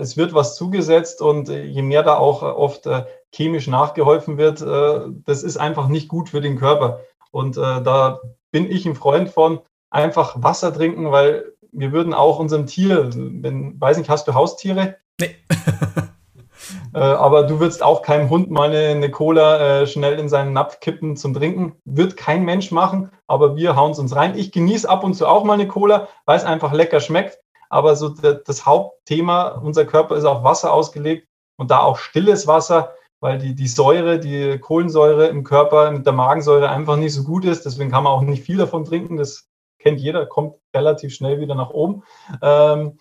es 0.00 0.16
wird 0.16 0.34
was 0.34 0.56
zugesetzt 0.56 1.22
und 1.22 1.48
je 1.48 1.82
mehr 1.82 2.02
da 2.02 2.16
auch 2.16 2.42
oft 2.42 2.86
äh, 2.86 3.04
chemisch 3.34 3.66
nachgeholfen 3.66 4.36
wird, 4.36 4.60
das 4.60 5.42
ist 5.42 5.56
einfach 5.56 5.88
nicht 5.88 6.08
gut 6.08 6.28
für 6.28 6.42
den 6.42 6.58
Körper. 6.58 7.00
Und 7.32 7.56
äh, 7.56 7.82
da 7.82 8.20
bin 8.52 8.70
ich 8.70 8.86
ein 8.86 8.94
Freund 8.94 9.30
von, 9.30 9.60
einfach 9.90 10.42
Wasser 10.42 10.72
trinken, 10.72 11.10
weil 11.10 11.52
wir 11.72 11.92
würden 11.92 12.14
auch 12.14 12.38
unserem 12.38 12.66
Tier, 12.66 13.10
wenn, 13.14 13.80
weiß 13.80 13.96
nicht, 13.98 14.10
hast 14.10 14.28
du 14.28 14.34
Haustiere? 14.34 14.96
Nee. 15.20 15.34
äh, 16.94 16.98
aber 16.98 17.44
du 17.44 17.60
würdest 17.60 17.82
auch 17.82 18.02
keinem 18.02 18.28
Hund 18.28 18.50
mal 18.50 18.68
eine, 18.68 18.88
eine 18.88 19.10
Cola 19.10 19.80
äh, 19.82 19.86
schnell 19.86 20.18
in 20.18 20.28
seinen 20.28 20.52
Napf 20.52 20.80
kippen 20.80 21.16
zum 21.16 21.34
Trinken. 21.34 21.76
Wird 21.84 22.16
kein 22.16 22.44
Mensch 22.44 22.70
machen, 22.70 23.10
aber 23.26 23.56
wir 23.56 23.76
hauen 23.76 23.92
es 23.92 23.98
uns 23.98 24.14
rein. 24.14 24.36
Ich 24.36 24.52
genieße 24.52 24.88
ab 24.88 25.02
und 25.02 25.14
zu 25.14 25.26
auch 25.26 25.44
mal 25.44 25.54
eine 25.54 25.68
Cola, 25.68 26.08
weil 26.26 26.36
es 26.36 26.44
einfach 26.44 26.72
lecker 26.72 27.00
schmeckt. 27.00 27.38
Aber 27.70 27.96
so 27.96 28.10
das 28.10 28.66
Hauptthema, 28.66 29.48
unser 29.48 29.86
Körper 29.86 30.16
ist 30.16 30.26
auf 30.26 30.44
Wasser 30.44 30.74
ausgelegt 30.74 31.26
und 31.56 31.70
da 31.70 31.80
auch 31.80 31.96
stilles 31.96 32.46
Wasser 32.46 32.92
weil 33.22 33.38
die, 33.38 33.54
die 33.54 33.68
Säure, 33.68 34.18
die 34.18 34.58
Kohlensäure 34.58 35.28
im 35.28 35.44
Körper 35.44 35.92
mit 35.92 36.04
der 36.04 36.12
Magensäure 36.12 36.68
einfach 36.68 36.96
nicht 36.96 37.14
so 37.14 37.22
gut 37.22 37.44
ist. 37.44 37.64
Deswegen 37.64 37.90
kann 37.90 38.02
man 38.02 38.12
auch 38.12 38.22
nicht 38.22 38.42
viel 38.42 38.56
davon 38.56 38.84
trinken. 38.84 39.16
Das 39.16 39.48
kennt 39.78 40.00
jeder, 40.00 40.26
kommt 40.26 40.56
relativ 40.74 41.14
schnell 41.14 41.40
wieder 41.40 41.54
nach 41.54 41.70
oben. 41.70 42.02
Ähm, 42.42 42.98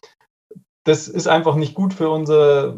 das 0.83 1.07
ist 1.07 1.27
einfach 1.27 1.55
nicht 1.55 1.73
gut 1.73 1.93
für 1.93 2.09
unser 2.09 2.77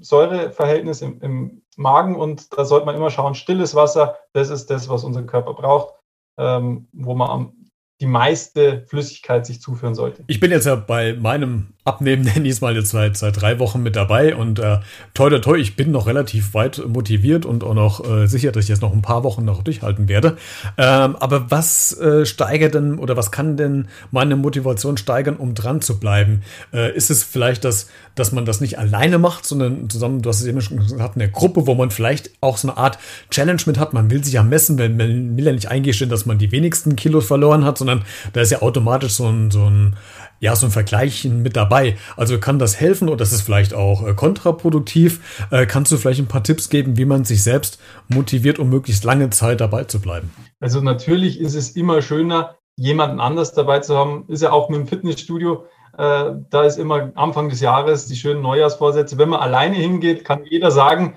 Säureverhältnis 0.00 1.02
im, 1.02 1.20
im, 1.20 1.62
Magen 1.80 2.16
und 2.16 2.58
da 2.58 2.64
sollte 2.64 2.86
man 2.86 2.96
immer 2.96 3.08
schauen, 3.08 3.36
stilles 3.36 3.76
Wasser, 3.76 4.16
das 4.32 4.50
ist 4.50 4.68
das, 4.68 4.88
was 4.88 5.04
unser 5.04 5.22
Körper 5.22 5.54
braucht, 5.54 5.94
ähm, 6.36 6.88
wo 6.92 7.14
man 7.14 7.30
am, 7.30 7.52
die 8.00 8.06
meiste 8.06 8.84
Flüssigkeit 8.88 9.46
sich 9.46 9.60
zuführen 9.60 9.94
sollte. 9.94 10.24
Ich 10.26 10.40
bin 10.40 10.50
jetzt 10.50 10.66
ja 10.66 10.74
bei 10.74 11.12
meinem 11.12 11.74
Abnehmen 11.88 12.22
nenne 12.22 12.46
ich 12.46 12.52
es 12.52 12.60
mal 12.60 12.76
jetzt 12.76 12.90
seit, 12.90 13.16
seit 13.16 13.40
drei 13.40 13.58
Wochen 13.58 13.82
mit 13.82 13.96
dabei 13.96 14.36
und 14.36 14.58
äh, 14.58 14.78
toi, 15.14 15.30
toi, 15.30 15.38
toi, 15.38 15.56
ich 15.56 15.74
bin 15.74 15.90
noch 15.90 16.06
relativ 16.06 16.52
weit 16.52 16.82
motiviert 16.86 17.46
und 17.46 17.64
auch 17.64 17.72
noch 17.72 18.04
äh, 18.04 18.26
sicher, 18.26 18.52
dass 18.52 18.64
ich 18.64 18.68
jetzt 18.68 18.82
noch 18.82 18.92
ein 18.92 19.00
paar 19.00 19.24
Wochen 19.24 19.44
noch 19.44 19.62
durchhalten 19.62 20.06
werde. 20.06 20.36
Ähm, 20.76 21.16
aber 21.16 21.50
was 21.50 21.98
äh, 21.98 22.26
steigert 22.26 22.74
denn 22.74 22.98
oder 22.98 23.16
was 23.16 23.32
kann 23.32 23.56
denn 23.56 23.88
meine 24.10 24.36
Motivation 24.36 24.98
steigern, 24.98 25.36
um 25.36 25.54
dran 25.54 25.80
zu 25.80 25.98
bleiben? 25.98 26.42
Äh, 26.74 26.94
ist 26.94 27.10
es 27.10 27.24
vielleicht, 27.24 27.64
dass, 27.64 27.88
dass 28.14 28.32
man 28.32 28.44
das 28.44 28.60
nicht 28.60 28.78
alleine 28.78 29.18
macht, 29.18 29.46
sondern 29.46 29.88
zusammen, 29.88 30.20
du 30.20 30.28
hast 30.28 30.40
es 30.40 30.46
eben 30.46 30.60
schon 30.60 30.78
gesagt, 30.78 31.16
eine 31.16 31.30
Gruppe, 31.30 31.66
wo 31.66 31.74
man 31.74 31.90
vielleicht 31.90 32.30
auch 32.42 32.58
so 32.58 32.68
eine 32.68 32.76
Art 32.76 32.98
Challenge 33.30 33.62
mit 33.64 33.78
hat. 33.78 33.94
Man 33.94 34.10
will 34.10 34.22
sich 34.22 34.34
ja 34.34 34.42
messen, 34.42 34.76
wenn 34.76 34.98
man 34.98 35.36
will 35.38 35.46
ja 35.46 35.52
nicht 35.52 35.70
eingestehen, 35.70 36.10
dass 36.10 36.26
man 36.26 36.36
die 36.36 36.52
wenigsten 36.52 36.96
Kilos 36.96 37.26
verloren 37.26 37.64
hat, 37.64 37.78
sondern 37.78 38.02
da 38.34 38.42
ist 38.42 38.50
ja 38.50 38.60
automatisch 38.60 39.12
so 39.12 39.26
ein, 39.26 39.50
so 39.50 39.64
ein 39.64 39.96
ja, 40.40 40.54
so 40.54 40.66
ein 40.66 40.72
Vergleichen 40.72 41.42
mit 41.42 41.56
dabei. 41.56 41.96
Also 42.16 42.38
kann 42.38 42.58
das 42.58 42.78
helfen 42.80 43.08
oder 43.08 43.18
das 43.18 43.32
ist 43.32 43.42
vielleicht 43.42 43.74
auch 43.74 44.06
äh, 44.06 44.14
kontraproduktiv? 44.14 45.46
Äh, 45.50 45.66
kannst 45.66 45.92
du 45.92 45.96
vielleicht 45.96 46.20
ein 46.20 46.28
paar 46.28 46.44
Tipps 46.44 46.68
geben, 46.68 46.96
wie 46.96 47.04
man 47.04 47.24
sich 47.24 47.42
selbst 47.42 47.80
motiviert, 48.08 48.58
um 48.58 48.68
möglichst 48.68 49.04
lange 49.04 49.30
Zeit 49.30 49.60
dabei 49.60 49.84
zu 49.84 50.00
bleiben? 50.00 50.30
Also 50.60 50.80
natürlich 50.80 51.40
ist 51.40 51.54
es 51.54 51.70
immer 51.70 52.02
schöner, 52.02 52.56
jemanden 52.76 53.20
anders 53.20 53.52
dabei 53.52 53.80
zu 53.80 53.96
haben. 53.96 54.24
Ist 54.28 54.42
ja 54.42 54.52
auch 54.52 54.68
mit 54.68 54.80
dem 54.80 54.86
Fitnessstudio. 54.86 55.64
Äh, 55.96 56.32
da 56.50 56.62
ist 56.62 56.78
immer 56.78 57.10
Anfang 57.16 57.48
des 57.48 57.60
Jahres 57.60 58.06
die 58.06 58.16
schönen 58.16 58.42
Neujahrsvorsätze. 58.42 59.18
Wenn 59.18 59.30
man 59.30 59.40
alleine 59.40 59.76
hingeht, 59.76 60.24
kann 60.24 60.44
jeder 60.44 60.70
sagen, 60.70 61.16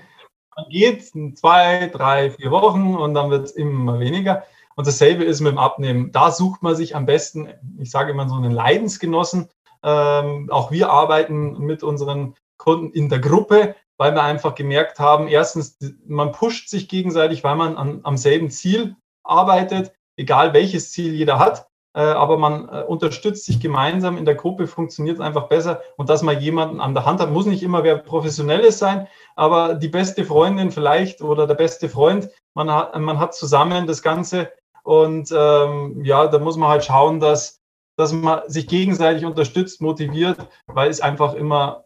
man 0.56 0.66
geht 0.68 1.04
zwei, 1.38 1.90
drei, 1.92 2.30
vier 2.30 2.50
Wochen 2.50 2.96
und 2.96 3.14
dann 3.14 3.30
wird 3.30 3.46
es 3.46 3.52
immer 3.52 4.00
weniger. 4.00 4.42
Und 4.76 4.86
dasselbe 4.86 5.24
ist 5.24 5.40
mit 5.40 5.52
dem 5.52 5.58
Abnehmen. 5.58 6.12
Da 6.12 6.30
sucht 6.30 6.62
man 6.62 6.74
sich 6.74 6.96
am 6.96 7.06
besten, 7.06 7.48
ich 7.78 7.90
sage 7.90 8.10
immer 8.10 8.28
so 8.28 8.34
einen 8.34 8.52
Leidensgenossen. 8.52 9.48
Ähm, 9.82 10.48
auch 10.50 10.70
wir 10.70 10.90
arbeiten 10.90 11.58
mit 11.58 11.82
unseren 11.82 12.34
Kunden 12.56 12.90
in 12.92 13.08
der 13.08 13.18
Gruppe, 13.18 13.74
weil 13.96 14.14
wir 14.14 14.22
einfach 14.22 14.54
gemerkt 14.54 14.98
haben, 14.98 15.28
erstens, 15.28 15.78
man 16.06 16.32
pusht 16.32 16.68
sich 16.68 16.88
gegenseitig, 16.88 17.44
weil 17.44 17.56
man 17.56 17.76
an, 17.76 18.00
am 18.04 18.16
selben 18.16 18.50
Ziel 18.50 18.96
arbeitet, 19.24 19.92
egal 20.16 20.52
welches 20.54 20.92
Ziel 20.92 21.12
jeder 21.14 21.38
hat. 21.38 21.66
Äh, 21.94 22.00
aber 22.00 22.38
man 22.38 22.68
äh, 22.68 22.82
unterstützt 22.82 23.44
sich 23.44 23.60
gemeinsam 23.60 24.16
in 24.16 24.24
der 24.24 24.34
Gruppe, 24.34 24.66
funktioniert 24.66 25.16
es 25.16 25.20
einfach 25.20 25.48
besser. 25.48 25.82
Und 25.96 26.08
dass 26.08 26.22
man 26.22 26.40
jemanden 26.40 26.80
an 26.80 26.94
der 26.94 27.04
Hand 27.04 27.20
hat, 27.20 27.30
muss 27.30 27.44
nicht 27.46 27.62
immer 27.62 27.84
wer 27.84 27.98
Professionelles 27.98 28.78
sein, 28.78 29.08
aber 29.36 29.74
die 29.74 29.88
beste 29.88 30.24
Freundin 30.24 30.70
vielleicht 30.70 31.20
oder 31.20 31.46
der 31.46 31.54
beste 31.54 31.88
Freund, 31.88 32.30
man 32.54 32.70
hat, 32.70 32.98
man 32.98 33.18
hat 33.18 33.34
zusammen 33.34 33.86
das 33.86 34.02
Ganze 34.02 34.50
und 34.82 35.32
ähm, 35.36 36.04
ja, 36.04 36.26
da 36.26 36.38
muss 36.38 36.56
man 36.56 36.68
halt 36.68 36.84
schauen, 36.84 37.20
dass, 37.20 37.60
dass 37.96 38.12
man 38.12 38.42
sich 38.48 38.66
gegenseitig 38.66 39.24
unterstützt, 39.24 39.80
motiviert, 39.80 40.48
weil 40.66 40.90
es 40.90 41.00
einfach 41.00 41.34
immer 41.34 41.84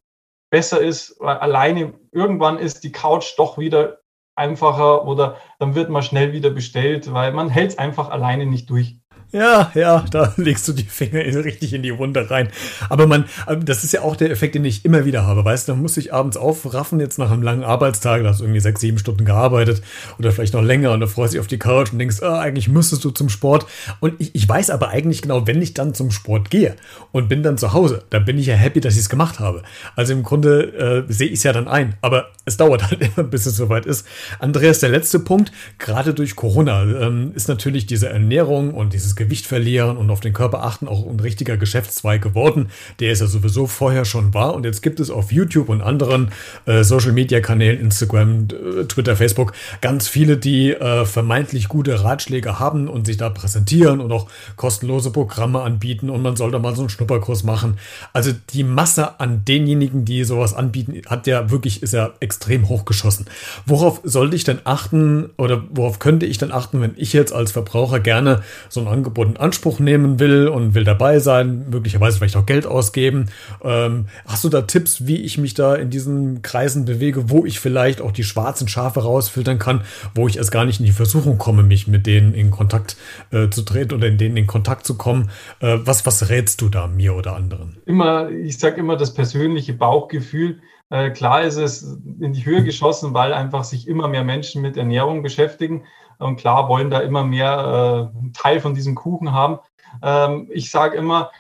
besser 0.51 0.81
ist, 0.81 1.17
weil 1.21 1.37
alleine 1.39 1.95
irgendwann 2.13 2.59
ist 2.59 2.85
die 2.85 2.93
Couch 2.93 3.35
doch 3.37 3.59
wieder 3.59 3.99
einfacher 4.37 5.07
oder 5.07 5.39
dann 5.59 5.75
wird 5.75 5.91
man 5.91 6.03
schnell 6.03 6.33
wieder 6.33 6.51
bestellt, 6.51 7.13
weil 7.13 7.33
man 7.33 7.49
hält 7.49 7.73
es 7.73 7.79
einfach 7.79 8.11
alleine 8.11 8.47
nicht 8.47 8.71
durch. 8.71 9.01
Ja, 9.33 9.73
ja, 9.75 10.05
da 10.11 10.33
legst 10.37 10.69
du 10.69 10.73
die 10.73 10.85
Finger 10.85 11.21
richtig 11.45 11.73
in 11.73 11.83
die 11.83 11.97
Wunde 11.99 12.31
rein. 12.31 12.49
Aber 12.89 13.07
man, 13.07 13.25
ähm, 13.49 13.65
das 13.65 13.83
ist 13.83 13.93
ja 13.93 14.03
auch 14.03 14.15
der 14.15 14.31
Effekt, 14.31 14.55
den 14.55 14.65
ich 14.65 14.85
immer 14.85 15.05
wieder 15.05 15.27
habe. 15.27 15.45
Weißt 15.45 15.67
du, 15.67 15.73
da 15.73 15.79
muss 15.79 15.97
ich 15.97 16.15
abends 16.15 16.37
aufraffen, 16.37 17.01
jetzt 17.01 17.19
nach 17.19 17.31
einem 17.31 17.43
langen 17.43 17.65
Arbeitstag, 17.65 18.23
da 18.23 18.31
hast 18.31 18.41
du 18.41 18.45
irgendwie 18.45 18.61
sechs, 18.61 18.81
sieben 18.81 18.99
Stunden 18.99 19.25
gearbeitet 19.25 19.83
oder 20.19 20.31
vielleicht 20.31 20.55
noch 20.55 20.63
länger 20.63 20.93
und 20.93 21.01
da 21.01 21.07
freust 21.07 21.33
du 21.33 21.37
dich 21.37 21.41
auf 21.41 21.49
die 21.49 21.59
Couch 21.59 21.93
und 21.93 21.99
denkst, 21.99 22.23
ah, 22.23 22.39
eigentlich 22.39 22.69
müsstest 22.69 23.05
du 23.05 23.11
zum 23.11 23.29
Sport. 23.29 23.67
Und 24.01 24.15
ich, 24.19 24.35
ich 24.35 24.49
weiß 24.49 24.71
aber 24.71 24.91
eigentlich 24.91 25.23
genau, 25.23 25.47
wenn 25.47 25.61
ich 25.61 25.75
dann 25.75 25.93
zum 25.93 26.13
Sport 26.13 26.51
gehe 26.51 26.77
und 27.11 27.29
bin 27.29 27.43
dann 27.43 27.59
zu 27.59 27.73
Hause, 27.73 28.05
dann 28.11 28.25
bin 28.25 28.39
ich 28.39 28.47
ja 28.47 28.55
happy, 28.55 28.81
dass 28.81 28.95
ich 28.95 29.01
es 29.01 29.09
gemacht 29.09 29.41
habe. 29.41 29.63
Also 29.97 30.13
im 30.13 30.23
Grunde 30.23 31.05
äh, 31.09 31.13
sehe 31.13 31.29
ich 31.29 31.35
es 31.35 31.43
ja 31.43 31.53
dann 31.53 31.67
ein. 31.67 31.97
Aber 32.01 32.31
es 32.45 32.57
dauert 32.57 32.83
halt 32.91 33.01
immer, 33.01 33.27
bis 33.27 33.45
es 33.47 33.57
soweit 33.57 33.87
ist. 33.87 34.07
Andreas, 34.39 34.79
der 34.79 34.91
letzte 34.91 35.19
Punkt, 35.19 35.51
gerade 35.79 36.15
durch 36.15 36.37
Corona, 36.37 36.85
ähm, 36.85 37.33
ist 37.35 37.49
natürlich 37.49 37.87
diese 37.87 38.09
Ernährung 38.09 38.73
und 38.73 38.93
dieses 38.93 39.16
Gewicht 39.17 39.47
verlieren 39.47 39.97
und 39.97 40.11
auf 40.11 40.21
den 40.21 40.33
Körper 40.33 40.63
achten 40.63 40.89
auch 40.89 41.07
ein 41.07 41.21
richtiger 41.21 41.57
Geschäftszweig 41.57 42.23
geworden, 42.23 42.69
der 43.01 43.13
es 43.13 43.21
ja 43.21 43.27
sowieso 43.27 43.67
vorher 43.67 44.05
schon 44.05 44.35
war. 44.35 44.55
Und 44.55 44.65
jetzt 44.65 44.83
gibt 44.83 45.01
es 45.01 45.11
auf 45.11 45.33
YouTube 45.33 45.69
und 45.69 45.83
anderen 45.83 46.31
äh, 46.67 46.85
Social-Media-Kanälen, 46.85 47.81
Instagram, 47.81 48.49
äh, 48.51 48.85
Twitter, 48.85 49.17
Facebook, 49.17 49.53
ganz 49.81 50.09
viele, 50.09 50.37
die 50.37 50.73
äh, 50.73 51.05
vermeintlich 51.05 51.69
gute 51.69 52.05
Ratschläge 52.05 52.59
haben 52.59 52.89
und 52.89 53.07
sich 53.07 53.17
da 53.17 53.31
präsentieren 53.31 54.01
und 54.01 54.13
auch 54.13 54.29
kostenlose 54.57 55.11
Programme 55.11 55.63
anbieten 55.63 56.11
und 56.11 56.23
man 56.23 56.37
sollte 56.37 56.59
mal 56.59 56.75
so 56.75 56.83
einen 56.83 56.91
Schnupperkurs 56.91 57.43
machen. 57.43 57.79
Also 58.13 58.33
die 58.51 58.65
Masse 58.65 59.19
an 59.21 59.45
denjenigen, 59.45 60.05
die 60.05 60.25
sowas 60.25 60.55
anbieten, 60.55 61.03
hat 61.07 61.27
ja 61.27 61.51
wirklich, 61.51 61.83
ist 61.83 61.93
ja 61.93 62.13
extrem 62.21 62.69
hochgeschossen. 62.69 63.27
Worauf 63.65 64.01
sollte 64.05 64.37
ich 64.37 64.45
denn 64.45 64.61
achten 64.65 65.31
oder 65.37 65.65
worauf 65.71 65.99
könnte 65.99 66.27
ich 66.27 66.39
denn 66.39 66.53
achten, 66.53 66.81
wenn 66.81 66.93
ich 66.97 67.13
jetzt 67.13 67.33
als 67.33 67.53
Verbraucher 67.53 68.01
gerne 68.01 68.43
so 68.69 68.81
ein 68.81 68.89
Angebot 68.89 69.06
in 69.17 69.37
Anspruch 69.37 69.79
nehmen 69.79 70.19
will 70.19 70.49
und 70.49 70.75
will 70.75 70.85
dabei 70.85 71.19
sein, 71.19 71.67
möglicherweise 71.71 72.19
vielleicht 72.19 72.37
auch 72.37 72.47
Geld 72.47 72.67
ausgeben? 72.67 73.31
Ähm, 73.63 74.07
hast 74.27 74.45
du 74.45 74.49
da 74.49 74.63
Tipps, 74.63 75.07
wie 75.07 75.23
ich 75.23 75.39
mich 75.39 75.55
da 75.55 75.75
in 75.75 75.91
diesen 75.91 76.43
Kreisen 76.43 76.85
bewege, 76.85 77.31
wo 77.31 77.45
ich 77.45 77.61
vielleicht 77.61 78.01
auch 78.01 78.13
die 78.13 78.25
schwarzen 78.25 78.69
Schafe 78.69 79.01
rausfiltern 79.03 79.59
kann, 79.59 79.83
wo 80.15 80.29
ich 80.29 80.37
erst 80.37 80.53
gar 80.53 80.65
nicht 80.65 80.81
in 80.81 80.87
die 80.87 80.93
Versuchung 80.93 81.39
komme, 81.39 81.63
mich 81.63 81.87
mit 81.87 82.07
denen 82.07 82.35
in 82.35 82.51
Kontakt 82.51 82.97
äh, 83.31 83.49
zu 83.49 83.63
treten 83.63 83.95
oder 83.95 84.09
in 84.09 84.19
denen 84.19 84.37
in 84.37 84.47
Kontakt 84.47 84.87
zu 84.87 84.97
kommen? 84.97 85.31
Äh, 85.61 85.79
was, 85.81 86.07
was 86.07 86.29
rätst 86.29 86.61
du 86.61 86.69
da 86.69 86.87
mir 86.87 87.15
oder 87.15 87.37
anderen? 87.37 87.77
Immer, 87.87 88.31
ich 88.31 88.59
sage 88.59 88.81
immer 88.81 88.97
das 88.97 89.15
persönliche 89.15 89.73
Bauchgefühl. 89.73 90.61
Äh, 90.91 91.11
klar 91.11 91.43
ist 91.43 91.57
es 91.57 91.99
in 92.21 92.33
die 92.33 92.47
Höhe 92.47 92.63
geschossen, 92.63 93.13
weil 93.13 93.33
einfach 93.33 93.65
sich 93.65 93.89
immer 93.89 94.09
mehr 94.09 94.25
Menschen 94.25 94.63
mit 94.63 94.77
Ernährung 94.77 95.23
beschäftigen 95.23 95.83
und 96.19 96.37
klar 96.37 96.69
wollen 96.69 96.91
da 96.91 97.01
immer 97.01 97.25
mehr 97.25 98.11
äh, 98.15 98.31
Teil 98.33 98.61
von 98.61 98.75
diesem 98.75 98.95
Kuchen 98.95 99.33
haben. 99.33 99.59
Ähm, 100.03 100.49
ich 100.51 100.71
sage 100.71 100.97
immer, 100.97 101.31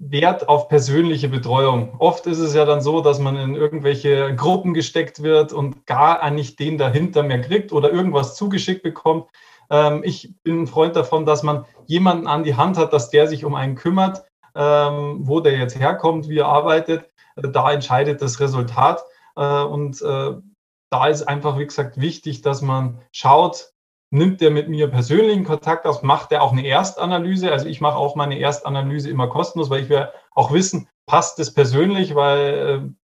Wert 0.00 0.48
auf 0.48 0.68
persönliche 0.68 1.28
Betreuung. 1.28 1.96
Oft 1.98 2.26
ist 2.26 2.38
es 2.38 2.54
ja 2.54 2.64
dann 2.64 2.80
so, 2.80 3.00
dass 3.00 3.18
man 3.18 3.36
in 3.36 3.56
irgendwelche 3.56 4.34
Gruppen 4.36 4.72
gesteckt 4.72 5.22
wird 5.22 5.52
und 5.52 5.86
gar 5.86 6.30
nicht 6.30 6.60
den 6.60 6.78
dahinter 6.78 7.24
mehr 7.24 7.40
kriegt 7.40 7.72
oder 7.72 7.90
irgendwas 7.90 8.36
zugeschickt 8.36 8.84
bekommt. 8.84 9.26
Ähm, 9.70 10.02
ich 10.04 10.34
bin 10.44 10.62
ein 10.62 10.66
Freund 10.68 10.94
davon, 10.94 11.26
dass 11.26 11.42
man 11.42 11.64
jemanden 11.86 12.28
an 12.28 12.44
die 12.44 12.54
Hand 12.54 12.78
hat, 12.78 12.92
dass 12.92 13.10
der 13.10 13.26
sich 13.26 13.44
um 13.44 13.56
einen 13.56 13.74
kümmert, 13.74 14.24
ähm, 14.54 15.18
wo 15.22 15.40
der 15.40 15.58
jetzt 15.58 15.78
herkommt, 15.78 16.28
wie 16.28 16.38
er 16.38 16.46
arbeitet. 16.46 17.10
Da 17.34 17.72
entscheidet 17.72 18.22
das 18.22 18.38
Resultat. 18.38 19.04
Äh, 19.36 19.62
und 19.62 20.00
äh, 20.02 20.34
da 20.90 21.06
ist 21.06 21.22
einfach, 21.22 21.58
wie 21.58 21.66
gesagt, 21.66 22.00
wichtig, 22.00 22.42
dass 22.42 22.62
man 22.62 23.00
schaut, 23.12 23.72
nimmt 24.10 24.40
der 24.40 24.50
mit 24.50 24.68
mir 24.68 24.88
persönlichen 24.88 25.44
Kontakt 25.44 25.86
auf, 25.86 26.02
macht 26.02 26.30
der 26.30 26.42
auch 26.42 26.52
eine 26.52 26.66
Erstanalyse. 26.66 27.52
Also 27.52 27.66
ich 27.66 27.80
mache 27.80 27.96
auch 27.96 28.16
meine 28.16 28.38
Erstanalyse 28.38 29.10
immer 29.10 29.28
kostenlos, 29.28 29.68
weil 29.70 29.82
ich 29.82 29.88
will 29.88 30.08
auch 30.32 30.52
wissen, 30.52 30.88
passt 31.06 31.38
das 31.38 31.52
persönlich, 31.52 32.14
weil 32.14 32.54
äh, 32.54 33.08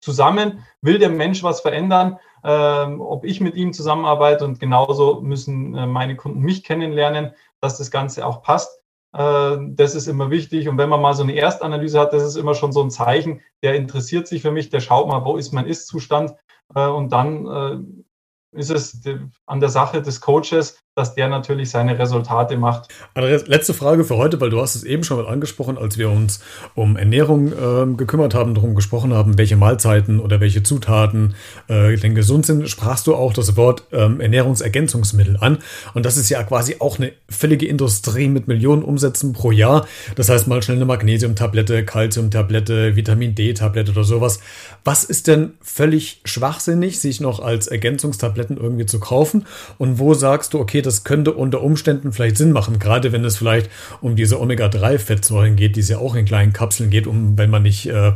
zusammen 0.00 0.64
will 0.80 0.98
der 0.98 1.10
Mensch 1.10 1.42
was 1.44 1.60
verändern, 1.60 2.18
äh, 2.42 2.84
ob 2.84 3.24
ich 3.24 3.40
mit 3.40 3.54
ihm 3.54 3.72
zusammenarbeite 3.72 4.44
und 4.44 4.58
genauso 4.58 5.20
müssen 5.20 5.76
äh, 5.76 5.86
meine 5.86 6.16
Kunden 6.16 6.40
mich 6.40 6.64
kennenlernen, 6.64 7.34
dass 7.60 7.78
das 7.78 7.90
Ganze 7.90 8.26
auch 8.26 8.42
passt. 8.42 8.80
Äh, 9.12 9.56
das 9.60 9.94
ist 9.94 10.08
immer 10.08 10.30
wichtig. 10.30 10.68
Und 10.68 10.76
wenn 10.76 10.88
man 10.88 11.00
mal 11.00 11.14
so 11.14 11.22
eine 11.22 11.36
Erstanalyse 11.36 12.00
hat, 12.00 12.12
das 12.12 12.24
ist 12.24 12.36
immer 12.36 12.54
schon 12.54 12.72
so 12.72 12.82
ein 12.82 12.90
Zeichen, 12.90 13.40
der 13.62 13.74
interessiert 13.76 14.26
sich 14.26 14.42
für 14.42 14.50
mich, 14.50 14.70
der 14.70 14.80
schaut 14.80 15.06
mal, 15.06 15.24
wo 15.24 15.36
ist 15.36 15.52
mein 15.52 15.66
Ist-Zustand. 15.66 16.34
Äh, 16.74 16.86
und 16.86 17.12
dann 17.12 17.46
äh, 17.46 18.58
ist 18.58 18.70
es 18.70 19.00
an 19.46 19.60
der 19.60 19.68
Sache 19.68 20.02
des 20.02 20.20
Coaches, 20.20 20.78
dass 20.94 21.14
der 21.14 21.28
natürlich 21.28 21.70
seine 21.70 21.98
Resultate 21.98 22.58
macht. 22.58 22.88
Andreas, 23.14 23.46
letzte 23.46 23.72
Frage 23.72 24.04
für 24.04 24.18
heute, 24.18 24.38
weil 24.42 24.50
du 24.50 24.60
hast 24.60 24.74
es 24.74 24.84
eben 24.84 25.04
schon 25.04 25.16
mal 25.16 25.26
angesprochen, 25.26 25.78
als 25.78 25.96
wir 25.96 26.10
uns 26.10 26.40
um 26.74 26.98
Ernährung 26.98 27.52
äh, 27.52 27.94
gekümmert 27.96 28.34
haben, 28.34 28.54
darum 28.54 28.74
gesprochen 28.74 29.14
haben, 29.14 29.38
welche 29.38 29.56
Mahlzeiten 29.56 30.20
oder 30.20 30.40
welche 30.40 30.62
Zutaten 30.62 31.34
äh, 31.68 31.96
denn 31.96 32.14
gesund 32.14 32.44
sind, 32.44 32.68
sprachst 32.68 33.06
du 33.06 33.14
auch 33.14 33.32
das 33.32 33.56
Wort 33.56 33.84
ähm, 33.92 34.20
Ernährungsergänzungsmittel 34.20 35.38
an. 35.40 35.58
Und 35.94 36.04
das 36.04 36.18
ist 36.18 36.28
ja 36.28 36.42
quasi 36.42 36.76
auch 36.78 36.98
eine 36.98 37.12
völlige 37.26 37.66
Industrie 37.66 38.28
mit 38.28 38.46
Millionen 38.46 38.82
Umsätzen 38.82 39.32
pro 39.32 39.50
Jahr. 39.50 39.86
Das 40.16 40.28
heißt 40.28 40.46
mal 40.46 40.62
schnell 40.62 40.76
eine 40.76 40.84
Magnesiumtablette, 40.84 41.86
Calciumtablette, 41.86 42.96
Vitamin 42.96 43.34
D-Tablette 43.34 43.92
oder 43.92 44.04
sowas. 44.04 44.40
Was 44.84 45.04
ist 45.04 45.26
denn 45.26 45.54
völlig 45.62 46.20
schwachsinnig, 46.26 47.00
sich 47.00 47.18
noch 47.22 47.40
als 47.40 47.66
Ergänzungstabletten 47.66 48.58
irgendwie 48.58 48.84
zu 48.84 49.00
kaufen? 49.00 49.46
Und 49.78 49.98
wo 49.98 50.12
sagst 50.12 50.52
du, 50.52 50.60
okay, 50.60 50.81
das 50.86 51.04
könnte 51.04 51.32
unter 51.32 51.62
Umständen 51.62 52.12
vielleicht 52.12 52.36
Sinn 52.36 52.52
machen, 52.52 52.78
gerade 52.78 53.12
wenn 53.12 53.24
es 53.24 53.36
vielleicht 53.36 53.70
um 54.00 54.16
diese 54.16 54.40
Omega-3-Fettsäuren 54.40 55.56
geht, 55.56 55.76
die 55.76 55.80
es 55.80 55.88
ja 55.88 55.98
auch 55.98 56.14
in 56.14 56.24
kleinen 56.24 56.52
Kapseln 56.52 56.90
geht, 56.90 57.06
um 57.06 57.38
wenn 57.38 57.50
man 57.50 57.62
nicht 57.62 57.86
äh, 57.88 58.12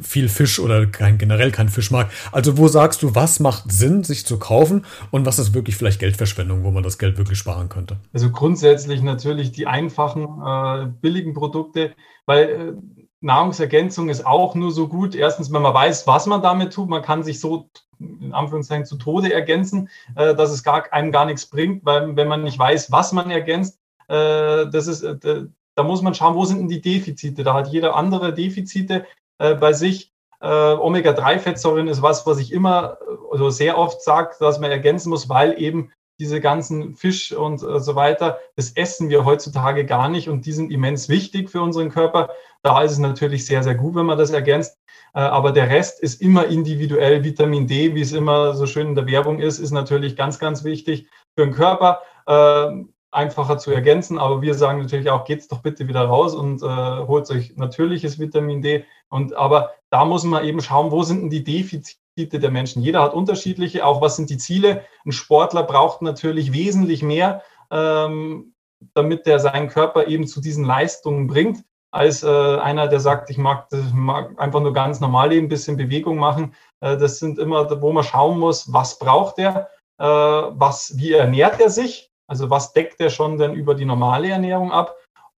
viel 0.00 0.28
Fisch 0.28 0.58
oder 0.58 0.86
kein, 0.86 1.18
generell 1.18 1.50
keinen 1.50 1.68
Fisch 1.68 1.90
mag. 1.90 2.10
Also 2.32 2.58
wo 2.58 2.68
sagst 2.68 3.02
du, 3.02 3.14
was 3.14 3.40
macht 3.40 3.72
Sinn, 3.72 4.04
sich 4.04 4.26
zu 4.26 4.38
kaufen 4.38 4.84
und 5.10 5.26
was 5.26 5.38
ist 5.38 5.54
wirklich 5.54 5.76
vielleicht 5.76 6.00
Geldverschwendung, 6.00 6.64
wo 6.64 6.70
man 6.70 6.82
das 6.82 6.98
Geld 6.98 7.18
wirklich 7.18 7.38
sparen 7.38 7.68
könnte? 7.68 7.96
Also 8.12 8.30
grundsätzlich 8.30 9.02
natürlich 9.02 9.52
die 9.52 9.66
einfachen, 9.66 10.24
äh, 10.24 10.86
billigen 11.00 11.34
Produkte, 11.34 11.92
weil 12.26 12.44
äh, 12.44 12.99
Nahrungsergänzung 13.20 14.08
ist 14.08 14.26
auch 14.26 14.54
nur 14.54 14.72
so 14.72 14.88
gut. 14.88 15.14
Erstens, 15.14 15.52
wenn 15.52 15.62
man 15.62 15.74
weiß, 15.74 16.06
was 16.06 16.26
man 16.26 16.42
damit 16.42 16.72
tut, 16.72 16.88
man 16.88 17.02
kann 17.02 17.22
sich 17.22 17.40
so 17.40 17.68
in 17.98 18.32
Anführungszeichen 18.32 18.86
zu 18.86 18.96
Tode 18.96 19.32
ergänzen, 19.32 19.88
äh, 20.16 20.34
dass 20.34 20.50
es 20.50 20.62
gar, 20.62 20.90
einem 20.92 21.12
gar 21.12 21.26
nichts 21.26 21.46
bringt, 21.46 21.84
weil 21.84 22.16
wenn 22.16 22.28
man 22.28 22.42
nicht 22.42 22.58
weiß, 22.58 22.90
was 22.90 23.12
man 23.12 23.30
ergänzt, 23.30 23.78
äh, 24.08 24.66
das 24.70 24.86
ist, 24.86 25.02
äh, 25.02 25.44
da 25.74 25.82
muss 25.82 26.02
man 26.02 26.14
schauen, 26.14 26.34
wo 26.34 26.44
sind 26.44 26.58
denn 26.58 26.68
die 26.68 26.80
Defizite? 26.80 27.44
Da 27.44 27.54
hat 27.54 27.68
jeder 27.68 27.94
andere 27.94 28.32
Defizite 28.32 29.06
äh, 29.38 29.54
bei 29.54 29.72
sich. 29.72 30.12
Äh, 30.40 30.46
Omega-3-Fettsäuren 30.46 31.88
ist 31.88 32.00
was, 32.00 32.26
was 32.26 32.38
ich 32.38 32.52
immer, 32.52 32.96
also 33.30 33.50
sehr 33.50 33.76
oft 33.76 34.02
sage, 34.02 34.34
dass 34.40 34.58
man 34.58 34.70
ergänzen 34.70 35.10
muss, 35.10 35.28
weil 35.28 35.60
eben 35.60 35.92
diese 36.20 36.40
ganzen 36.40 36.94
Fisch 36.94 37.32
und 37.32 37.62
äh, 37.62 37.80
so 37.80 37.96
weiter, 37.96 38.38
das 38.54 38.70
essen 38.72 39.08
wir 39.08 39.24
heutzutage 39.24 39.84
gar 39.84 40.08
nicht 40.08 40.28
und 40.28 40.46
die 40.46 40.52
sind 40.52 40.70
immens 40.70 41.08
wichtig 41.08 41.50
für 41.50 41.62
unseren 41.62 41.90
Körper. 41.90 42.30
Da 42.62 42.82
ist 42.82 42.92
es 42.92 42.98
natürlich 42.98 43.46
sehr, 43.46 43.62
sehr 43.62 43.74
gut, 43.74 43.94
wenn 43.94 44.06
man 44.06 44.18
das 44.18 44.30
ergänzt. 44.30 44.78
Äh, 45.14 45.20
aber 45.20 45.50
der 45.50 45.68
Rest 45.68 46.00
ist 46.00 46.20
immer 46.20 46.46
individuell. 46.46 47.24
Vitamin 47.24 47.66
D, 47.66 47.94
wie 47.94 48.02
es 48.02 48.12
immer 48.12 48.54
so 48.54 48.66
schön 48.66 48.88
in 48.88 48.94
der 48.94 49.06
Werbung 49.06 49.40
ist, 49.40 49.58
ist 49.58 49.72
natürlich 49.72 50.14
ganz, 50.14 50.38
ganz 50.38 50.62
wichtig 50.62 51.08
für 51.34 51.46
den 51.46 51.54
Körper. 51.54 52.00
Äh, 52.26 52.84
einfacher 53.12 53.58
zu 53.58 53.72
ergänzen, 53.72 54.18
aber 54.18 54.40
wir 54.40 54.54
sagen 54.54 54.78
natürlich 54.80 55.10
auch, 55.10 55.24
geht's 55.24 55.48
doch 55.48 55.62
bitte 55.62 55.88
wieder 55.88 56.02
raus 56.02 56.32
und 56.34 56.62
äh, 56.62 56.66
holt 56.66 57.28
euch 57.30 57.56
natürliches 57.56 58.20
Vitamin 58.20 58.62
D. 58.62 58.84
Und 59.08 59.34
aber 59.34 59.72
da 59.90 60.04
muss 60.04 60.22
man 60.22 60.44
eben 60.44 60.60
schauen, 60.60 60.92
wo 60.92 61.02
sind 61.02 61.22
denn 61.22 61.30
die 61.30 61.42
Defizite 61.42 61.98
der 62.28 62.50
Menschen? 62.50 62.82
Jeder 62.82 63.02
hat 63.02 63.14
unterschiedliche, 63.14 63.84
auch 63.84 64.00
was 64.00 64.16
sind 64.16 64.30
die 64.30 64.38
Ziele? 64.38 64.84
Ein 65.04 65.12
Sportler 65.12 65.62
braucht 65.62 66.02
natürlich 66.02 66.52
wesentlich 66.52 67.02
mehr, 67.02 67.42
ähm, 67.70 68.54
damit 68.94 69.26
er 69.26 69.40
seinen 69.40 69.68
Körper 69.68 70.06
eben 70.06 70.26
zu 70.26 70.40
diesen 70.40 70.64
Leistungen 70.64 71.26
bringt 71.26 71.64
als 71.92 72.22
äh, 72.22 72.28
einer, 72.28 72.86
der 72.86 73.00
sagt, 73.00 73.30
ich 73.30 73.38
mag, 73.38 73.66
mag, 73.92 74.38
einfach 74.40 74.60
nur 74.60 74.72
ganz 74.72 75.00
normal 75.00 75.30
leben, 75.30 75.46
ein 75.46 75.48
bisschen 75.48 75.76
Bewegung 75.76 76.18
machen. 76.18 76.54
Äh, 76.80 76.96
das 76.96 77.18
sind 77.18 77.38
immer, 77.38 77.82
wo 77.82 77.92
man 77.92 78.04
schauen 78.04 78.38
muss, 78.38 78.72
was 78.72 78.98
braucht 78.98 79.38
er, 79.38 79.68
äh, 79.98 80.04
was, 80.04 80.96
wie 80.96 81.12
ernährt 81.12 81.60
er 81.60 81.70
sich, 81.70 82.10
also 82.28 82.48
was 82.48 82.72
deckt 82.72 83.00
er 83.00 83.10
schon 83.10 83.38
denn 83.38 83.54
über 83.54 83.74
die 83.74 83.84
normale 83.84 84.30
Ernährung 84.30 84.70
ab 84.70 84.96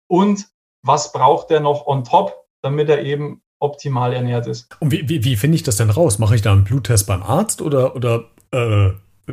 und 0.08 0.48
was 0.82 1.12
braucht 1.12 1.50
er 1.50 1.60
noch 1.60 1.86
on 1.86 2.04
top, 2.04 2.46
damit 2.62 2.88
er 2.88 3.02
eben 3.02 3.42
optimal 3.60 4.12
ernährt 4.12 4.46
ist. 4.46 4.68
Und 4.80 4.90
wie, 4.90 5.08
wie, 5.08 5.24
wie 5.24 5.36
finde 5.36 5.54
ich 5.54 5.62
das 5.62 5.76
denn 5.76 5.90
raus? 5.90 6.18
Mache 6.18 6.34
ich 6.34 6.42
da 6.42 6.52
einen 6.52 6.64
Bluttest 6.64 7.06
beim 7.06 7.22
Arzt 7.22 7.62
oder, 7.62 7.94
oder 7.94 8.24
äh 8.50 8.90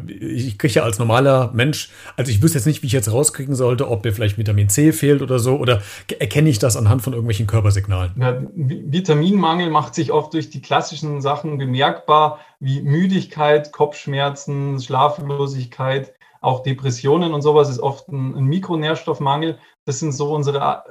ich 0.08 0.58
kriege 0.58 0.76
ja 0.76 0.84
als 0.84 1.00
normaler 1.00 1.52
Mensch, 1.54 1.90
also 2.16 2.32
ich 2.32 2.42
wüsste 2.42 2.58
jetzt 2.58 2.66
nicht, 2.66 2.82
wie 2.84 2.88
ich 2.88 2.94
jetzt 2.94 3.12
rauskriegen 3.12 3.56
sollte, 3.56 3.90
ob 3.90 4.04
mir 4.04 4.14
vielleicht 4.14 4.38
Vitamin 4.38 4.70
C 4.70 4.92
fehlt 4.92 5.22
oder 5.22 5.40
so, 5.40 5.58
oder 5.58 5.82
erkenne 6.20 6.50
ich 6.50 6.60
das 6.60 6.78
anhand 6.78 7.02
von 7.02 7.14
irgendwelchen 7.14 7.48
Körpersignalen? 7.48 8.12
Ja, 8.20 8.42
Vitaminmangel 8.54 9.70
macht 9.70 9.96
sich 9.96 10.12
oft 10.12 10.34
durch 10.34 10.50
die 10.50 10.62
klassischen 10.62 11.22
Sachen 11.22 11.58
bemerkbar, 11.58 12.40
wie 12.60 12.82
Müdigkeit, 12.82 13.72
Kopfschmerzen, 13.72 14.80
Schlaflosigkeit, 14.80 16.14
auch 16.42 16.64
Depressionen 16.64 17.34
und 17.34 17.42
sowas 17.42 17.70
ist 17.70 17.80
oft 17.80 18.08
ein, 18.10 18.36
ein 18.36 18.46
Mikronährstoffmangel. 18.46 19.58
Das 19.86 20.00
sind 20.00 20.12
so 20.12 20.34
unsere 20.34 20.84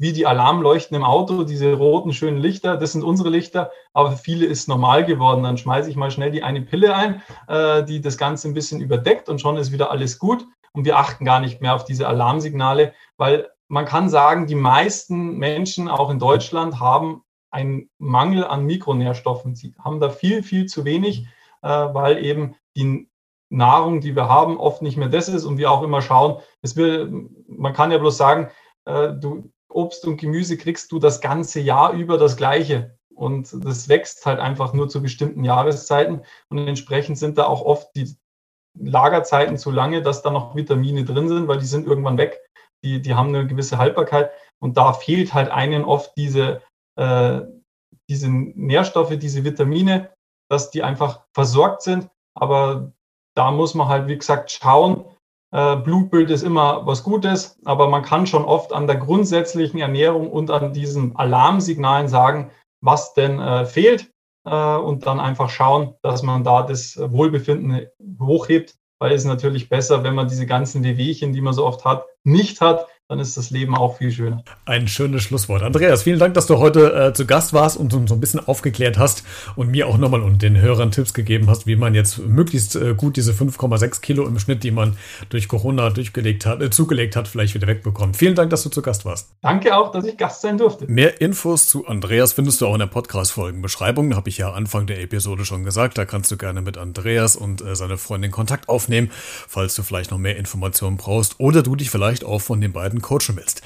wie 0.00 0.14
die 0.14 0.26
Alarmleuchten 0.26 0.96
im 0.96 1.04
Auto, 1.04 1.44
diese 1.44 1.74
roten 1.74 2.14
schönen 2.14 2.38
Lichter, 2.38 2.78
das 2.78 2.92
sind 2.92 3.04
unsere 3.04 3.28
Lichter, 3.28 3.70
aber 3.92 4.12
für 4.12 4.22
viele 4.22 4.46
ist 4.46 4.66
normal 4.66 5.04
geworden. 5.04 5.42
Dann 5.42 5.58
schmeiße 5.58 5.90
ich 5.90 5.96
mal 5.96 6.10
schnell 6.10 6.30
die 6.30 6.42
eine 6.42 6.62
Pille 6.62 6.94
ein, 6.94 7.22
äh, 7.48 7.84
die 7.84 8.00
das 8.00 8.16
Ganze 8.16 8.48
ein 8.48 8.54
bisschen 8.54 8.80
überdeckt 8.80 9.28
und 9.28 9.42
schon 9.42 9.58
ist 9.58 9.72
wieder 9.72 9.90
alles 9.90 10.18
gut. 10.18 10.46
Und 10.72 10.86
wir 10.86 10.96
achten 10.96 11.26
gar 11.26 11.38
nicht 11.38 11.60
mehr 11.60 11.74
auf 11.74 11.84
diese 11.84 12.08
Alarmsignale, 12.08 12.94
weil 13.18 13.50
man 13.68 13.84
kann 13.84 14.08
sagen, 14.08 14.46
die 14.46 14.54
meisten 14.54 15.36
Menschen, 15.36 15.88
auch 15.88 16.08
in 16.08 16.18
Deutschland, 16.18 16.80
haben 16.80 17.22
einen 17.50 17.90
Mangel 17.98 18.46
an 18.46 18.64
Mikronährstoffen. 18.64 19.54
Sie 19.54 19.74
haben 19.84 20.00
da 20.00 20.08
viel, 20.08 20.42
viel 20.42 20.64
zu 20.64 20.86
wenig, 20.86 21.26
äh, 21.60 21.68
weil 21.68 22.24
eben 22.24 22.56
die 22.74 23.06
Nahrung, 23.50 24.00
die 24.00 24.16
wir 24.16 24.30
haben, 24.30 24.56
oft 24.56 24.80
nicht 24.80 24.96
mehr 24.96 25.10
das 25.10 25.28
ist 25.28 25.44
und 25.44 25.58
wir 25.58 25.70
auch 25.70 25.82
immer 25.82 26.00
schauen, 26.00 26.40
es 26.62 26.74
will, 26.74 27.28
man 27.48 27.74
kann 27.74 27.90
ja 27.90 27.98
bloß 27.98 28.16
sagen, 28.16 28.48
äh, 28.86 29.12
du 29.12 29.50
Obst 29.70 30.04
und 30.06 30.16
Gemüse 30.16 30.56
kriegst 30.56 30.92
du 30.92 30.98
das 30.98 31.20
ganze 31.20 31.60
Jahr 31.60 31.92
über 31.92 32.18
das 32.18 32.36
gleiche. 32.36 32.98
Und 33.14 33.52
das 33.64 33.88
wächst 33.88 34.24
halt 34.24 34.40
einfach 34.40 34.72
nur 34.72 34.88
zu 34.88 35.02
bestimmten 35.02 35.44
Jahreszeiten. 35.44 36.22
Und 36.48 36.66
entsprechend 36.66 37.18
sind 37.18 37.38
da 37.38 37.44
auch 37.44 37.62
oft 37.62 37.94
die 37.94 38.16
Lagerzeiten 38.78 39.58
zu 39.58 39.70
lange, 39.70 40.02
dass 40.02 40.22
da 40.22 40.30
noch 40.30 40.56
Vitamine 40.56 41.04
drin 41.04 41.28
sind, 41.28 41.48
weil 41.48 41.58
die 41.58 41.66
sind 41.66 41.86
irgendwann 41.86 42.18
weg. 42.18 42.40
Die, 42.82 43.02
die 43.02 43.14
haben 43.14 43.28
eine 43.28 43.46
gewisse 43.46 43.78
Haltbarkeit. 43.78 44.30
Und 44.58 44.76
da 44.76 44.92
fehlt 44.92 45.34
halt 45.34 45.50
einen 45.50 45.84
oft 45.84 46.16
diese, 46.16 46.62
äh, 46.96 47.42
diese 48.08 48.30
Nährstoffe, 48.30 49.18
diese 49.18 49.44
Vitamine, 49.44 50.12
dass 50.50 50.70
die 50.70 50.82
einfach 50.82 51.26
versorgt 51.34 51.82
sind. 51.82 52.08
Aber 52.34 52.92
da 53.36 53.50
muss 53.50 53.74
man 53.74 53.88
halt, 53.88 54.08
wie 54.08 54.18
gesagt, 54.18 54.50
schauen. 54.50 55.04
Äh, 55.52 55.76
Blutbild 55.76 56.30
ist 56.30 56.42
immer 56.42 56.86
was 56.86 57.02
Gutes, 57.02 57.58
aber 57.64 57.88
man 57.88 58.02
kann 58.02 58.26
schon 58.26 58.44
oft 58.44 58.72
an 58.72 58.86
der 58.86 58.96
grundsätzlichen 58.96 59.80
Ernährung 59.80 60.30
und 60.30 60.50
an 60.50 60.72
diesen 60.72 61.16
Alarmsignalen 61.16 62.08
sagen, 62.08 62.50
was 62.80 63.14
denn 63.14 63.40
äh, 63.40 63.64
fehlt 63.66 64.12
äh, 64.46 64.76
und 64.76 65.06
dann 65.06 65.18
einfach 65.18 65.50
schauen, 65.50 65.94
dass 66.02 66.22
man 66.22 66.44
da 66.44 66.62
das 66.62 66.96
Wohlbefinden 66.98 67.86
hochhebt, 68.20 68.76
weil 69.00 69.12
es 69.12 69.24
natürlich 69.24 69.68
besser, 69.68 70.04
wenn 70.04 70.14
man 70.14 70.28
diese 70.28 70.46
ganzen 70.46 70.84
Wehwehchen, 70.84 71.32
die 71.32 71.40
man 71.40 71.54
so 71.54 71.66
oft 71.66 71.84
hat, 71.84 72.04
nicht 72.24 72.60
hat, 72.60 72.86
dann 73.10 73.18
ist 73.18 73.36
das 73.36 73.50
Leben 73.50 73.74
auch 73.76 73.98
viel 73.98 74.12
schöner. 74.12 74.44
Ein 74.66 74.86
schönes 74.86 75.24
Schlusswort. 75.24 75.64
Andreas, 75.64 76.04
vielen 76.04 76.20
Dank, 76.20 76.34
dass 76.34 76.46
du 76.46 76.58
heute 76.58 76.94
äh, 76.94 77.12
zu 77.12 77.26
Gast 77.26 77.52
warst 77.52 77.76
und 77.76 77.92
uns 77.92 78.08
so 78.08 78.14
ein 78.14 78.20
bisschen 78.20 78.38
aufgeklärt 78.38 78.98
hast 78.98 79.24
und 79.56 79.68
mir 79.68 79.88
auch 79.88 79.98
nochmal 79.98 80.22
und 80.22 80.42
den 80.42 80.60
Hörern 80.60 80.92
Tipps 80.92 81.12
gegeben 81.12 81.50
hast, 81.50 81.66
wie 81.66 81.74
man 81.74 81.96
jetzt 81.96 82.18
möglichst 82.18 82.76
äh, 82.76 82.94
gut 82.94 83.16
diese 83.16 83.32
5,6 83.32 84.00
Kilo 84.00 84.28
im 84.28 84.38
Schnitt, 84.38 84.62
die 84.62 84.70
man 84.70 84.96
durch 85.28 85.48
Corona 85.48 85.90
durchgelegt 85.90 86.46
hat, 86.46 86.62
äh, 86.62 86.70
zugelegt 86.70 87.16
hat, 87.16 87.26
vielleicht 87.26 87.54
wieder 87.54 87.66
wegbekommt. 87.66 88.16
Vielen 88.16 88.36
Dank, 88.36 88.50
dass 88.50 88.62
du 88.62 88.68
zu 88.68 88.80
Gast 88.80 89.04
warst. 89.04 89.30
Danke 89.42 89.76
auch, 89.76 89.90
dass 89.90 90.04
ich 90.04 90.16
Gast 90.16 90.42
sein 90.42 90.56
durfte. 90.56 90.86
Mehr 90.86 91.20
Infos 91.20 91.66
zu 91.66 91.88
Andreas 91.88 92.34
findest 92.34 92.60
du 92.60 92.68
auch 92.68 92.74
in 92.74 92.78
der 92.78 92.86
Podcast-Folgenbeschreibung. 92.86 94.14
Habe 94.14 94.28
ich 94.28 94.38
ja 94.38 94.52
Anfang 94.52 94.86
der 94.86 95.00
Episode 95.00 95.44
schon 95.44 95.64
gesagt. 95.64 95.98
Da 95.98 96.04
kannst 96.04 96.30
du 96.30 96.36
gerne 96.36 96.62
mit 96.62 96.78
Andreas 96.78 97.34
und 97.34 97.60
äh, 97.60 97.74
seine 97.74 97.96
Freundin 97.96 98.30
Kontakt 98.30 98.68
aufnehmen, 98.68 99.10
falls 99.48 99.74
du 99.74 99.82
vielleicht 99.82 100.12
noch 100.12 100.18
mehr 100.18 100.36
Informationen 100.36 100.96
brauchst 100.96 101.40
oder 101.40 101.64
du 101.64 101.74
dich 101.74 101.90
vielleicht 101.90 102.09
auch 102.24 102.40
von 102.40 102.60
den 102.60 102.72
beiden 102.72 103.00
coachen 103.00 103.36
willst. 103.36 103.62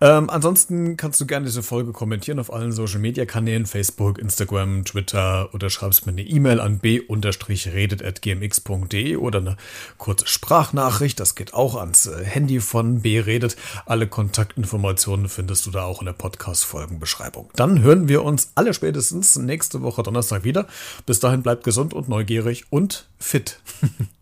Ähm, 0.00 0.30
ansonsten 0.30 0.96
kannst 0.96 1.20
du 1.20 1.26
gerne 1.26 1.46
diese 1.46 1.62
Folge 1.62 1.92
kommentieren 1.92 2.38
auf 2.38 2.52
allen 2.52 2.70
Social 2.72 3.00
Media 3.00 3.26
Kanälen, 3.26 3.66
Facebook, 3.66 4.18
Instagram, 4.18 4.84
Twitter 4.84 5.52
oder 5.52 5.68
schreibst 5.70 6.06
mir 6.06 6.12
eine 6.12 6.22
E-Mail 6.22 6.60
an 6.60 6.78
b-redet.gmx.de 6.78 9.16
oder 9.16 9.40
eine 9.40 9.56
kurze 9.98 10.26
Sprachnachricht. 10.26 11.20
Das 11.20 11.34
geht 11.34 11.52
auch 11.54 11.76
ans 11.76 12.06
äh, 12.06 12.24
Handy 12.24 12.60
von 12.60 13.02
B-Redet. 13.02 13.56
Alle 13.86 14.06
Kontaktinformationen 14.06 15.28
findest 15.28 15.66
du 15.66 15.70
da 15.70 15.84
auch 15.84 16.00
in 16.00 16.06
der 16.06 16.12
Podcast-Folgenbeschreibung. 16.12 17.50
Dann 17.56 17.82
hören 17.82 18.08
wir 18.08 18.24
uns 18.24 18.52
alle 18.54 18.74
spätestens 18.74 19.36
nächste 19.36 19.82
Woche 19.82 20.02
Donnerstag 20.02 20.44
wieder. 20.44 20.66
Bis 21.06 21.20
dahin 21.20 21.42
bleibt 21.42 21.64
gesund 21.64 21.94
und 21.94 22.08
neugierig 22.08 22.66
und 22.70 23.08
fit. 23.18 23.60